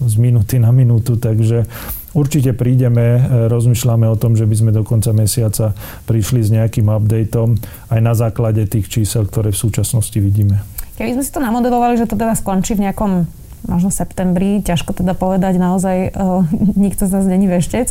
z 0.00 0.14
minúty 0.18 0.58
na 0.58 0.74
minútu, 0.74 1.18
takže 1.18 1.66
určite 2.14 2.54
prídeme, 2.54 3.18
e, 3.18 3.20
rozmýšľame 3.50 4.06
o 4.10 4.16
tom, 4.16 4.38
že 4.38 4.46
by 4.46 4.54
sme 4.54 4.70
do 4.70 4.82
konca 4.86 5.10
mesiaca 5.10 5.74
prišli 6.06 6.40
s 6.40 6.48
nejakým 6.54 6.86
updateom 6.88 7.58
aj 7.90 8.00
na 8.00 8.14
základe 8.14 8.64
tých 8.70 8.88
čísel, 8.90 9.26
ktoré 9.26 9.50
v 9.50 9.58
súčasnosti 9.58 10.16
vidíme. 10.16 10.62
Keby 10.94 11.18
sme 11.18 11.24
si 11.26 11.34
to 11.34 11.42
namodelovali, 11.42 11.98
že 11.98 12.06
to 12.06 12.14
teda 12.14 12.38
skončí 12.38 12.78
v 12.78 12.86
nejakom 12.86 13.26
možno 13.64 13.90
septembri, 13.90 14.60
ťažko 14.60 14.92
teda 14.92 15.16
povedať, 15.16 15.56
naozaj 15.56 16.12
uh, 16.12 16.44
nikto 16.84 17.08
z 17.08 17.12
nás 17.16 17.24
není 17.26 17.48
veštec. 17.48 17.90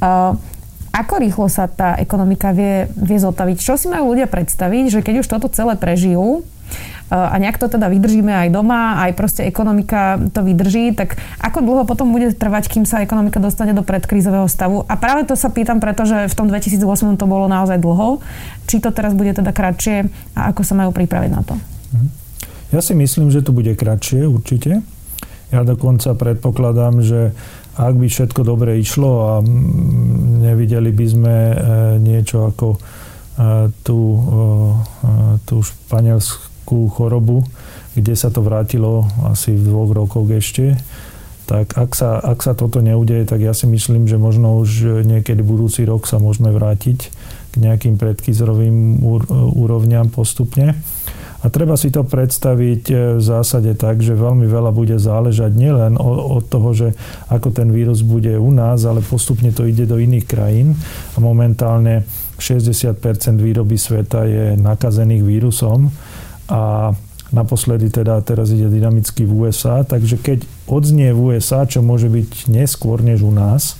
Uh, 0.00 0.34
ako 0.90 1.22
rýchlo 1.22 1.46
sa 1.46 1.70
tá 1.70 1.94
ekonomika 2.02 2.50
vie, 2.50 2.90
vie 2.98 3.18
zotaviť? 3.20 3.62
Čo 3.62 3.78
si 3.78 3.86
majú 3.86 4.10
ľudia 4.10 4.26
predstaviť, 4.26 4.84
že 4.90 5.00
keď 5.06 5.22
už 5.22 5.30
toto 5.30 5.46
celé 5.46 5.78
prežijú, 5.78 6.42
a 7.10 7.34
nejak 7.42 7.58
to 7.58 7.66
teda 7.66 7.90
vydržíme 7.90 8.30
aj 8.30 8.48
doma, 8.54 9.02
aj 9.02 9.18
proste 9.18 9.42
ekonomika 9.42 10.16
to 10.30 10.46
vydrží, 10.46 10.94
tak 10.94 11.18
ako 11.42 11.58
dlho 11.66 11.82
potom 11.82 12.14
bude 12.14 12.30
trvať, 12.30 12.70
kým 12.70 12.86
sa 12.86 13.02
ekonomika 13.02 13.42
dostane 13.42 13.74
do 13.74 13.82
predkrízového 13.82 14.46
stavu? 14.46 14.86
A 14.86 14.94
práve 14.94 15.26
to 15.26 15.34
sa 15.34 15.50
pýtam, 15.50 15.82
pretože 15.82 16.30
v 16.30 16.34
tom 16.38 16.46
2008 16.46 17.18
to 17.18 17.26
bolo 17.26 17.50
naozaj 17.50 17.82
dlho. 17.82 18.22
Či 18.70 18.78
to 18.78 18.94
teraz 18.94 19.10
bude 19.18 19.34
teda 19.34 19.50
kratšie 19.50 20.06
a 20.38 20.54
ako 20.54 20.62
sa 20.62 20.78
majú 20.78 20.94
pripraviť 20.94 21.30
na 21.34 21.42
to? 21.42 21.58
Mhm. 21.98 22.08
Ja 22.70 22.78
si 22.78 22.94
myslím, 22.94 23.34
že 23.34 23.42
to 23.42 23.50
bude 23.50 23.74
kratšie 23.74 24.30
určite. 24.30 24.86
Ja 25.50 25.66
dokonca 25.66 26.14
predpokladám, 26.14 27.02
že 27.02 27.34
ak 27.74 27.94
by 27.98 28.06
všetko 28.06 28.46
dobre 28.46 28.78
išlo 28.78 29.10
a 29.26 29.32
nevideli 30.46 30.94
by 30.94 31.06
sme 31.10 31.36
e, 31.50 31.56
niečo 31.98 32.46
ako 32.46 32.76
e, 32.76 32.78
tú, 33.82 33.98
e, 33.98 35.10
tú 35.42 35.56
španielskú 35.64 36.49
chorobu, 36.90 37.42
kde 37.98 38.14
sa 38.14 38.30
to 38.30 38.44
vrátilo 38.44 39.06
asi 39.26 39.54
v 39.54 39.66
dvoch 39.66 39.90
rokoch 39.90 40.30
ešte, 40.30 40.78
tak 41.50 41.74
ak 41.74 41.98
sa, 41.98 42.22
ak 42.22 42.38
sa 42.46 42.54
toto 42.54 42.78
neudeje, 42.78 43.26
tak 43.26 43.42
ja 43.42 43.50
si 43.50 43.66
myslím, 43.66 44.06
že 44.06 44.14
možno 44.14 44.62
už 44.62 45.02
niekedy 45.02 45.42
budúci 45.42 45.82
rok 45.82 46.06
sa 46.06 46.22
môžeme 46.22 46.54
vrátiť 46.54 47.10
k 47.50 47.54
nejakým 47.58 47.98
predkyzorovým 47.98 49.02
úrovňam 49.58 50.14
postupne. 50.14 50.78
A 51.40 51.48
treba 51.48 51.72
si 51.74 51.88
to 51.88 52.04
predstaviť 52.04 52.82
e, 52.92 52.94
v 53.16 53.22
zásade 53.24 53.72
tak, 53.72 54.04
že 54.04 54.12
veľmi 54.12 54.44
veľa 54.44 54.76
bude 54.76 55.00
záležať 55.00 55.56
nielen 55.56 55.96
od 55.96 56.44
toho, 56.52 56.76
že 56.76 56.88
ako 57.32 57.48
ten 57.48 57.72
vírus 57.72 58.04
bude 58.04 58.36
u 58.36 58.52
nás, 58.52 58.84
ale 58.84 59.00
postupne 59.00 59.48
to 59.48 59.64
ide 59.64 59.88
do 59.88 59.96
iných 59.96 60.28
krajín. 60.28 60.76
A 61.16 61.18
momentálne 61.24 62.04
60% 62.36 63.00
výroby 63.40 63.80
sveta 63.80 64.28
je 64.28 64.44
nakazených 64.60 65.24
vírusom 65.24 65.88
a 66.50 66.92
naposledy 67.30 67.94
teda 67.94 68.18
teraz 68.26 68.50
ide 68.50 68.66
dynamicky 68.66 69.22
v 69.22 69.46
USA, 69.46 69.86
takže 69.86 70.18
keď 70.18 70.42
odznie 70.66 71.14
v 71.14 71.38
USA, 71.38 71.62
čo 71.62 71.80
môže 71.80 72.10
byť 72.10 72.50
neskôr 72.50 73.00
než 73.00 73.22
u 73.22 73.30
nás, 73.30 73.78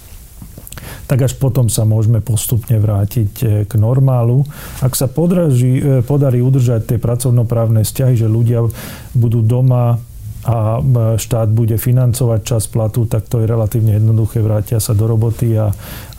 tak 1.11 1.27
až 1.27 1.35
potom 1.37 1.67
sa 1.67 1.83
môžeme 1.83 2.23
postupne 2.23 2.79
vrátiť 2.79 3.33
e, 3.43 3.47
k 3.67 3.73
normálu. 3.77 4.47
Ak 4.81 4.95
sa 4.95 5.11
podraží, 5.11 5.83
e, 5.83 6.01
podarí 6.07 6.41
udržať 6.41 6.95
tie 6.95 6.99
pracovnoprávne 7.03 7.83
vzťahy, 7.83 8.15
že 8.17 8.31
ľudia 8.31 8.65
budú 9.13 9.43
doma 9.43 9.99
a 10.45 10.79
e, 10.79 10.81
štát 11.21 11.49
bude 11.53 11.77
financovať 11.77 12.41
čas 12.45 12.65
platu, 12.69 13.05
tak 13.05 13.29
to 13.29 13.45
je 13.45 13.47
relatívne 13.47 13.97
jednoduché, 14.01 14.41
vrátia 14.41 14.81
sa 14.81 14.97
do 14.97 15.05
roboty 15.05 15.57
a, 15.57 15.69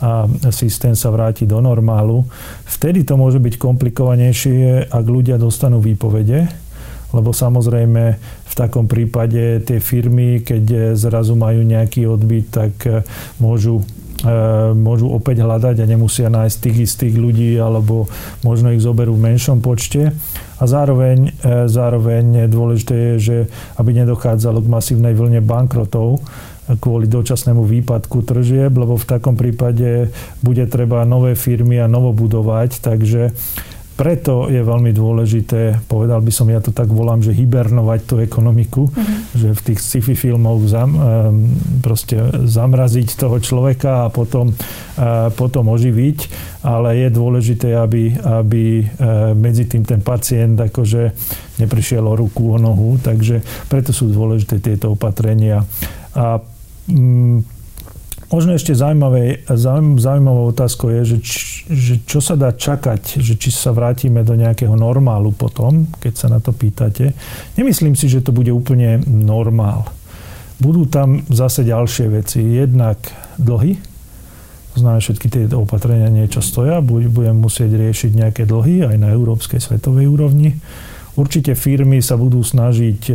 a 0.02 0.10
systém 0.54 0.94
sa 0.94 1.10
vráti 1.10 1.46
do 1.46 1.58
normálu. 1.58 2.22
Vtedy 2.66 3.02
to 3.02 3.18
môže 3.18 3.42
byť 3.42 3.54
komplikovanejšie, 3.58 4.90
ak 4.90 5.04
ľudia 5.06 5.38
dostanú 5.42 5.82
výpovede, 5.82 6.46
lebo 7.12 7.30
samozrejme 7.34 8.02
v 8.46 8.54
takom 8.54 8.86
prípade 8.86 9.64
tie 9.66 9.78
firmy, 9.82 10.44
keď 10.44 10.94
zrazu 10.96 11.34
majú 11.34 11.64
nejaký 11.64 12.06
odbyt, 12.08 12.46
tak 12.52 12.74
môžu 13.36 13.82
E, 13.82 14.01
môžu 14.78 15.10
opäť 15.10 15.42
hľadať 15.42 15.82
a 15.82 15.90
nemusia 15.90 16.30
nájsť 16.30 16.56
tých 16.62 16.78
istých 16.86 17.14
ľudí 17.18 17.58
alebo 17.58 18.06
možno 18.46 18.70
ich 18.70 18.82
zoberú 18.82 19.18
v 19.18 19.34
menšom 19.34 19.58
počte. 19.58 20.14
A 20.62 20.64
zároveň, 20.70 21.34
e, 21.42 21.66
zároveň 21.66 22.46
dôležité 22.46 22.94
je, 22.94 23.14
že 23.18 23.36
aby 23.74 23.98
nedochádzalo 23.98 24.62
k 24.62 24.70
masívnej 24.70 25.14
vlne 25.18 25.42
bankrotov, 25.42 26.22
kvôli 26.78 27.10
dočasnému 27.10 27.66
výpadku 27.66 28.22
tržieb, 28.22 28.70
lebo 28.70 28.94
v 28.94 29.08
takom 29.08 29.34
prípade 29.34 30.14
bude 30.40 30.62
treba 30.70 31.02
nové 31.02 31.34
firmy 31.34 31.82
a 31.82 31.90
novo 31.90 32.14
budovať, 32.14 32.78
takže 32.78 33.34
preto 34.02 34.50
je 34.50 34.58
veľmi 34.58 34.90
dôležité, 34.90 35.86
povedal 35.86 36.18
by 36.26 36.34
som, 36.34 36.50
ja 36.50 36.58
to 36.58 36.74
tak 36.74 36.90
volám, 36.90 37.22
že 37.22 37.30
hibernovať 37.30 38.00
tú 38.02 38.18
ekonomiku, 38.18 38.90
uh-huh. 38.90 39.38
že 39.38 39.54
v 39.54 39.60
tých 39.62 39.78
sci-fi 39.78 40.18
filmoch 40.18 40.58
zam, 40.66 40.90
proste 41.78 42.18
zamraziť 42.42 43.14
toho 43.14 43.38
človeka 43.38 44.10
a 44.10 44.10
potom, 44.10 44.50
potom 45.38 45.70
oživiť, 45.70 46.18
ale 46.66 47.06
je 47.06 47.08
dôležité, 47.14 47.78
aby, 47.78 48.18
aby 48.18 48.90
medzi 49.38 49.70
tým 49.70 49.86
ten 49.86 50.02
pacient 50.02 50.58
akože 50.58 51.14
neprišiel 51.62 52.02
o 52.02 52.18
ruku, 52.18 52.50
o 52.50 52.58
nohu, 52.58 52.98
takže 52.98 53.38
preto 53.70 53.94
sú 53.94 54.10
dôležité 54.10 54.58
tieto 54.58 54.98
opatrenia. 54.98 55.62
A 56.18 56.42
Možno 58.32 58.56
ešte 58.56 58.72
zaujímavé, 58.72 59.44
zaujímavou 60.00 60.56
otázkou 60.56 60.88
je, 60.88 61.02
že, 61.04 61.18
č, 61.20 61.32
že 61.68 61.94
čo 62.08 62.24
sa 62.24 62.32
dá 62.32 62.48
čakať, 62.56 63.20
že 63.20 63.36
či 63.36 63.52
sa 63.52 63.76
vrátime 63.76 64.24
do 64.24 64.32
nejakého 64.32 64.72
normálu 64.72 65.36
potom, 65.36 65.84
keď 66.00 66.12
sa 66.16 66.26
na 66.32 66.40
to 66.40 66.56
pýtate. 66.56 67.12
Nemyslím 67.60 67.92
si, 67.92 68.08
že 68.08 68.24
to 68.24 68.32
bude 68.32 68.48
úplne 68.48 69.04
normál. 69.04 69.84
Budú 70.56 70.88
tam 70.88 71.20
zase 71.28 71.60
ďalšie 71.60 72.08
veci. 72.08 72.40
Jednak 72.40 73.04
dlhy, 73.36 73.76
to 74.72 74.76
znamená, 74.80 75.04
všetky 75.04 75.28
tie 75.28 75.44
opatrenia 75.52 76.08
niečo 76.08 76.40
stoja, 76.40 76.80
budem 76.80 77.36
musieť 77.36 77.76
riešiť 77.76 78.16
nejaké 78.16 78.42
dlhy 78.48 78.88
aj 78.88 78.96
na 78.96 79.12
európskej 79.12 79.60
svetovej 79.60 80.08
úrovni. 80.08 80.56
Určite 81.20 81.52
firmy 81.52 82.00
sa 82.00 82.16
budú 82.16 82.40
snažiť 82.40 83.12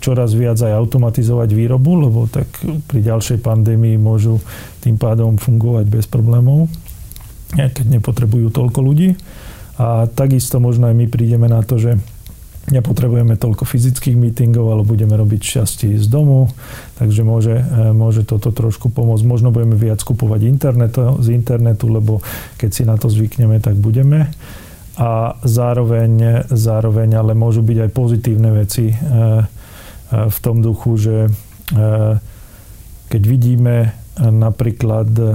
čoraz 0.00 0.32
viac 0.32 0.56
aj 0.58 0.72
automatizovať 0.72 1.52
výrobu, 1.52 2.08
lebo 2.08 2.26
tak 2.26 2.48
pri 2.88 3.00
ďalšej 3.04 3.44
pandémii 3.44 4.00
môžu 4.00 4.40
tým 4.80 4.96
pádom 4.96 5.36
fungovať 5.36 5.86
bez 5.86 6.08
problémov, 6.08 6.66
keď 7.54 7.86
nepotrebujú 8.00 8.48
toľko 8.50 8.80
ľudí. 8.80 9.14
A 9.80 10.04
takisto 10.08 10.60
možno 10.60 10.92
aj 10.92 10.96
my 10.96 11.06
prídeme 11.08 11.48
na 11.48 11.64
to, 11.64 11.80
že 11.80 11.96
nepotrebujeme 12.68 13.40
toľko 13.40 13.64
fyzických 13.64 14.20
meetingov, 14.20 14.68
ale 14.68 14.84
budeme 14.84 15.16
robiť 15.16 15.40
šťastie 15.40 15.96
z 15.96 16.06
domu, 16.06 16.52
takže 17.00 17.24
môže, 17.24 17.56
e, 17.56 17.90
môže 17.96 18.22
toto 18.22 18.52
trošku 18.52 18.92
pomôcť. 18.92 19.24
Možno 19.24 19.48
budeme 19.50 19.74
viac 19.74 20.04
kupovať 20.04 20.40
internet, 20.44 20.94
z 20.96 21.28
internetu, 21.32 21.88
lebo 21.88 22.20
keď 22.60 22.70
si 22.70 22.82
na 22.84 23.00
to 23.00 23.08
zvykneme, 23.08 23.58
tak 23.58 23.80
budeme. 23.80 24.28
A 25.00 25.40
zároveň, 25.42 26.44
zároveň 26.52 27.16
ale 27.16 27.32
môžu 27.32 27.64
byť 27.64 27.88
aj 27.88 27.90
pozitívne 27.96 28.50
veci 28.52 28.92
e, 28.92 28.96
v 30.10 30.38
tom 30.42 30.58
duchu, 30.58 30.98
že 30.98 31.16
e, 31.26 31.30
keď 33.10 33.22
vidíme 33.22 33.76
e, 33.86 33.88
napríklad, 34.26 35.10
e, 35.14 35.26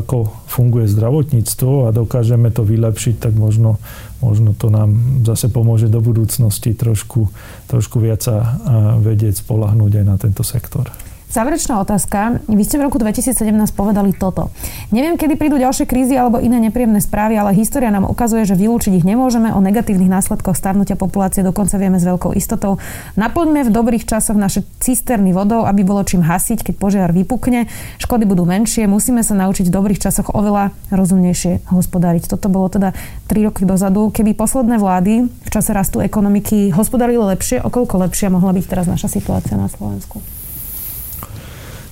ako 0.00 0.48
funguje 0.48 0.88
zdravotníctvo 0.88 1.88
a 1.88 1.94
dokážeme 1.94 2.48
to 2.48 2.64
vylepšiť, 2.64 3.20
tak 3.20 3.36
možno, 3.36 3.76
možno 4.24 4.56
to 4.56 4.72
nám 4.72 5.20
zase 5.28 5.52
pomôže 5.52 5.92
do 5.92 6.00
budúcnosti 6.00 6.72
trošku, 6.72 7.28
trošku 7.68 8.00
viac 8.00 8.24
sa 8.24 8.56
vedieť 9.02 9.44
spolahnúť 9.44 10.00
aj 10.00 10.04
na 10.06 10.16
tento 10.16 10.46
sektor. 10.46 10.88
Záverečná 11.34 11.82
otázka. 11.82 12.38
Vy 12.46 12.62
ste 12.62 12.78
v 12.78 12.86
roku 12.86 13.02
2017 13.02 13.42
povedali 13.74 14.14
toto. 14.14 14.54
Neviem, 14.94 15.18
kedy 15.18 15.34
prídu 15.34 15.58
ďalšie 15.58 15.82
krízy 15.82 16.14
alebo 16.14 16.38
iné 16.38 16.62
nepríjemné 16.62 17.02
správy, 17.02 17.34
ale 17.34 17.58
história 17.58 17.90
nám 17.90 18.06
ukazuje, 18.06 18.46
že 18.46 18.54
vylúčiť 18.54 18.94
ich 18.94 19.02
nemôžeme. 19.02 19.50
O 19.50 19.58
negatívnych 19.58 20.06
následkoch 20.06 20.54
starnutia 20.54 20.94
populácie 20.94 21.42
dokonca 21.42 21.74
vieme 21.74 21.98
s 21.98 22.06
veľkou 22.06 22.38
istotou. 22.38 22.78
Naplňme 23.18 23.66
v 23.66 23.70
dobrých 23.74 24.06
časoch 24.06 24.38
naše 24.38 24.62
cisterny 24.78 25.34
vodou, 25.34 25.66
aby 25.66 25.82
bolo 25.82 26.06
čím 26.06 26.22
hasiť, 26.22 26.70
keď 26.70 26.74
požiar 26.78 27.10
vypukne. 27.10 27.66
Škody 27.98 28.30
budú 28.30 28.46
menšie. 28.46 28.86
Musíme 28.86 29.26
sa 29.26 29.34
naučiť 29.34 29.66
v 29.66 29.74
dobrých 29.74 30.06
časoch 30.06 30.30
oveľa 30.30 30.70
rozumnejšie 30.94 31.66
hospodáriť. 31.66 32.30
Toto 32.30 32.46
bolo 32.46 32.70
teda 32.70 32.94
3 33.26 33.50
roky 33.50 33.66
dozadu. 33.66 34.14
Keby 34.14 34.38
posledné 34.38 34.78
vlády 34.78 35.26
v 35.26 35.50
čase 35.50 35.74
rastu 35.74 35.98
ekonomiky 35.98 36.70
hospodarili 36.70 37.26
lepšie, 37.34 37.58
okolko 37.58 38.06
lepšia 38.06 38.30
mohla 38.30 38.54
byť 38.54 38.64
teraz 38.70 38.86
naša 38.86 39.10
situácia 39.10 39.58
na 39.58 39.66
Slovensku? 39.66 40.33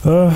Eh, 0.02 0.30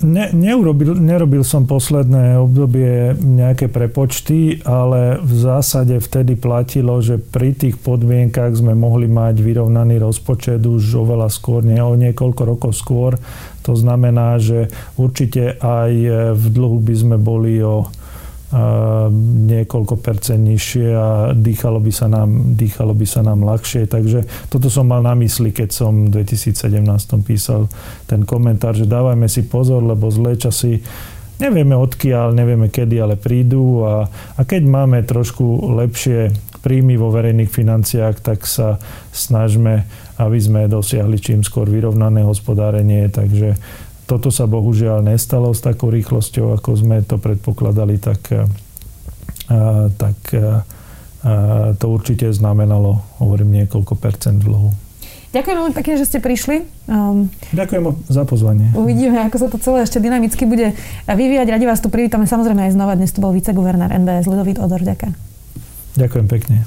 ne, 0.00 0.24
neurobil, 0.32 0.96
nerobil 0.96 1.44
som 1.44 1.68
posledné 1.68 2.40
obdobie 2.40 3.12
nejaké 3.20 3.68
prepočty, 3.68 4.64
ale 4.64 5.20
v 5.20 5.32
zásade 5.36 6.00
vtedy 6.00 6.40
platilo, 6.40 7.04
že 7.04 7.20
pri 7.20 7.52
tých 7.52 7.76
podmienkach 7.76 8.56
sme 8.56 8.72
mohli 8.72 9.12
mať 9.12 9.44
vyrovnaný 9.44 10.00
rozpočet 10.00 10.64
už 10.64 11.04
oveľa 11.04 11.28
skôr, 11.28 11.60
nie 11.60 11.84
o 11.84 11.92
niekoľko 12.00 12.42
rokov 12.48 12.72
skôr. 12.80 13.20
To 13.68 13.76
znamená, 13.76 14.40
že 14.40 14.72
určite 14.96 15.60
aj 15.60 15.92
v 16.32 16.44
dlhu 16.48 16.80
by 16.80 16.94
sme 16.96 17.16
boli 17.20 17.60
o 17.60 17.92
niekoľko 19.46 19.94
percent 20.02 20.42
nižšie 20.42 20.88
a 20.90 21.08
dýchalo 21.38 21.78
by, 21.78 21.92
sa 21.94 22.10
nám, 22.10 22.58
dýchalo 22.58 22.98
by 22.98 23.06
sa 23.06 23.22
nám 23.22 23.46
ľahšie. 23.46 23.86
Takže 23.86 24.50
toto 24.50 24.66
som 24.66 24.90
mal 24.90 25.06
na 25.06 25.14
mysli, 25.14 25.54
keď 25.54 25.70
som 25.70 26.10
v 26.10 26.26
2017 26.26 26.58
písal 27.22 27.70
ten 28.10 28.26
komentár, 28.26 28.74
že 28.74 28.90
dávajme 28.90 29.30
si 29.30 29.46
pozor, 29.46 29.86
lebo 29.86 30.10
zlé 30.10 30.34
časy 30.34 30.82
nevieme 31.38 31.78
odkiaľ, 31.78 32.34
nevieme 32.34 32.66
kedy, 32.68 32.96
ale 32.98 33.14
prídu 33.14 33.86
a, 33.86 34.10
a 34.10 34.40
keď 34.42 34.62
máme 34.66 34.98
trošku 35.06 35.70
lepšie 35.78 36.34
príjmy 36.60 37.00
vo 37.00 37.08
verejných 37.08 37.48
financiách, 37.48 38.20
tak 38.20 38.44
sa 38.44 38.76
snažme, 39.14 39.88
aby 40.20 40.38
sme 40.42 40.68
dosiahli 40.68 41.16
čím 41.16 41.40
skôr 41.40 41.64
vyrovnané 41.70 42.20
hospodárenie. 42.26 43.08
Takže 43.08 43.56
toto 44.10 44.34
sa 44.34 44.50
bohužiaľ 44.50 45.06
nestalo 45.06 45.54
s 45.54 45.62
takou 45.62 45.86
rýchlosťou, 45.94 46.58
ako 46.58 46.70
sme 46.74 47.06
to 47.06 47.22
predpokladali, 47.22 48.02
tak, 48.02 48.18
eh, 48.34 48.42
tak 49.94 50.18
eh, 50.34 50.58
to 51.78 51.86
určite 51.86 52.26
znamenalo, 52.34 53.06
hovorím, 53.22 53.62
niekoľko 53.62 53.94
percent 53.94 54.42
dlhu. 54.42 54.74
Ďakujem 55.30 55.56
veľmi 55.62 55.74
pekne, 55.78 55.94
že 55.94 56.10
ste 56.10 56.18
prišli. 56.18 56.66
Um, 56.90 57.30
Ďakujem 57.54 58.02
za 58.10 58.26
pozvanie. 58.26 58.74
Uvidíme, 58.74 59.22
ako 59.30 59.36
sa 59.38 59.46
to 59.46 59.62
celé 59.62 59.86
ešte 59.86 60.02
dynamicky 60.02 60.42
bude 60.42 60.74
vyvíjať. 61.06 61.46
Radi 61.54 61.70
vás 61.70 61.78
tu 61.78 61.86
privítame 61.86 62.26
samozrejme 62.26 62.66
aj 62.66 62.74
znova. 62.74 62.98
Dnes 62.98 63.14
tu 63.14 63.22
bol 63.22 63.30
viceguvernér 63.30 63.94
NBS 63.94 64.26
Ludovít 64.26 64.58
Odor. 64.58 64.82
Ďakujem. 64.82 65.14
Ďakujem 65.94 66.26
pekne. 66.26 66.66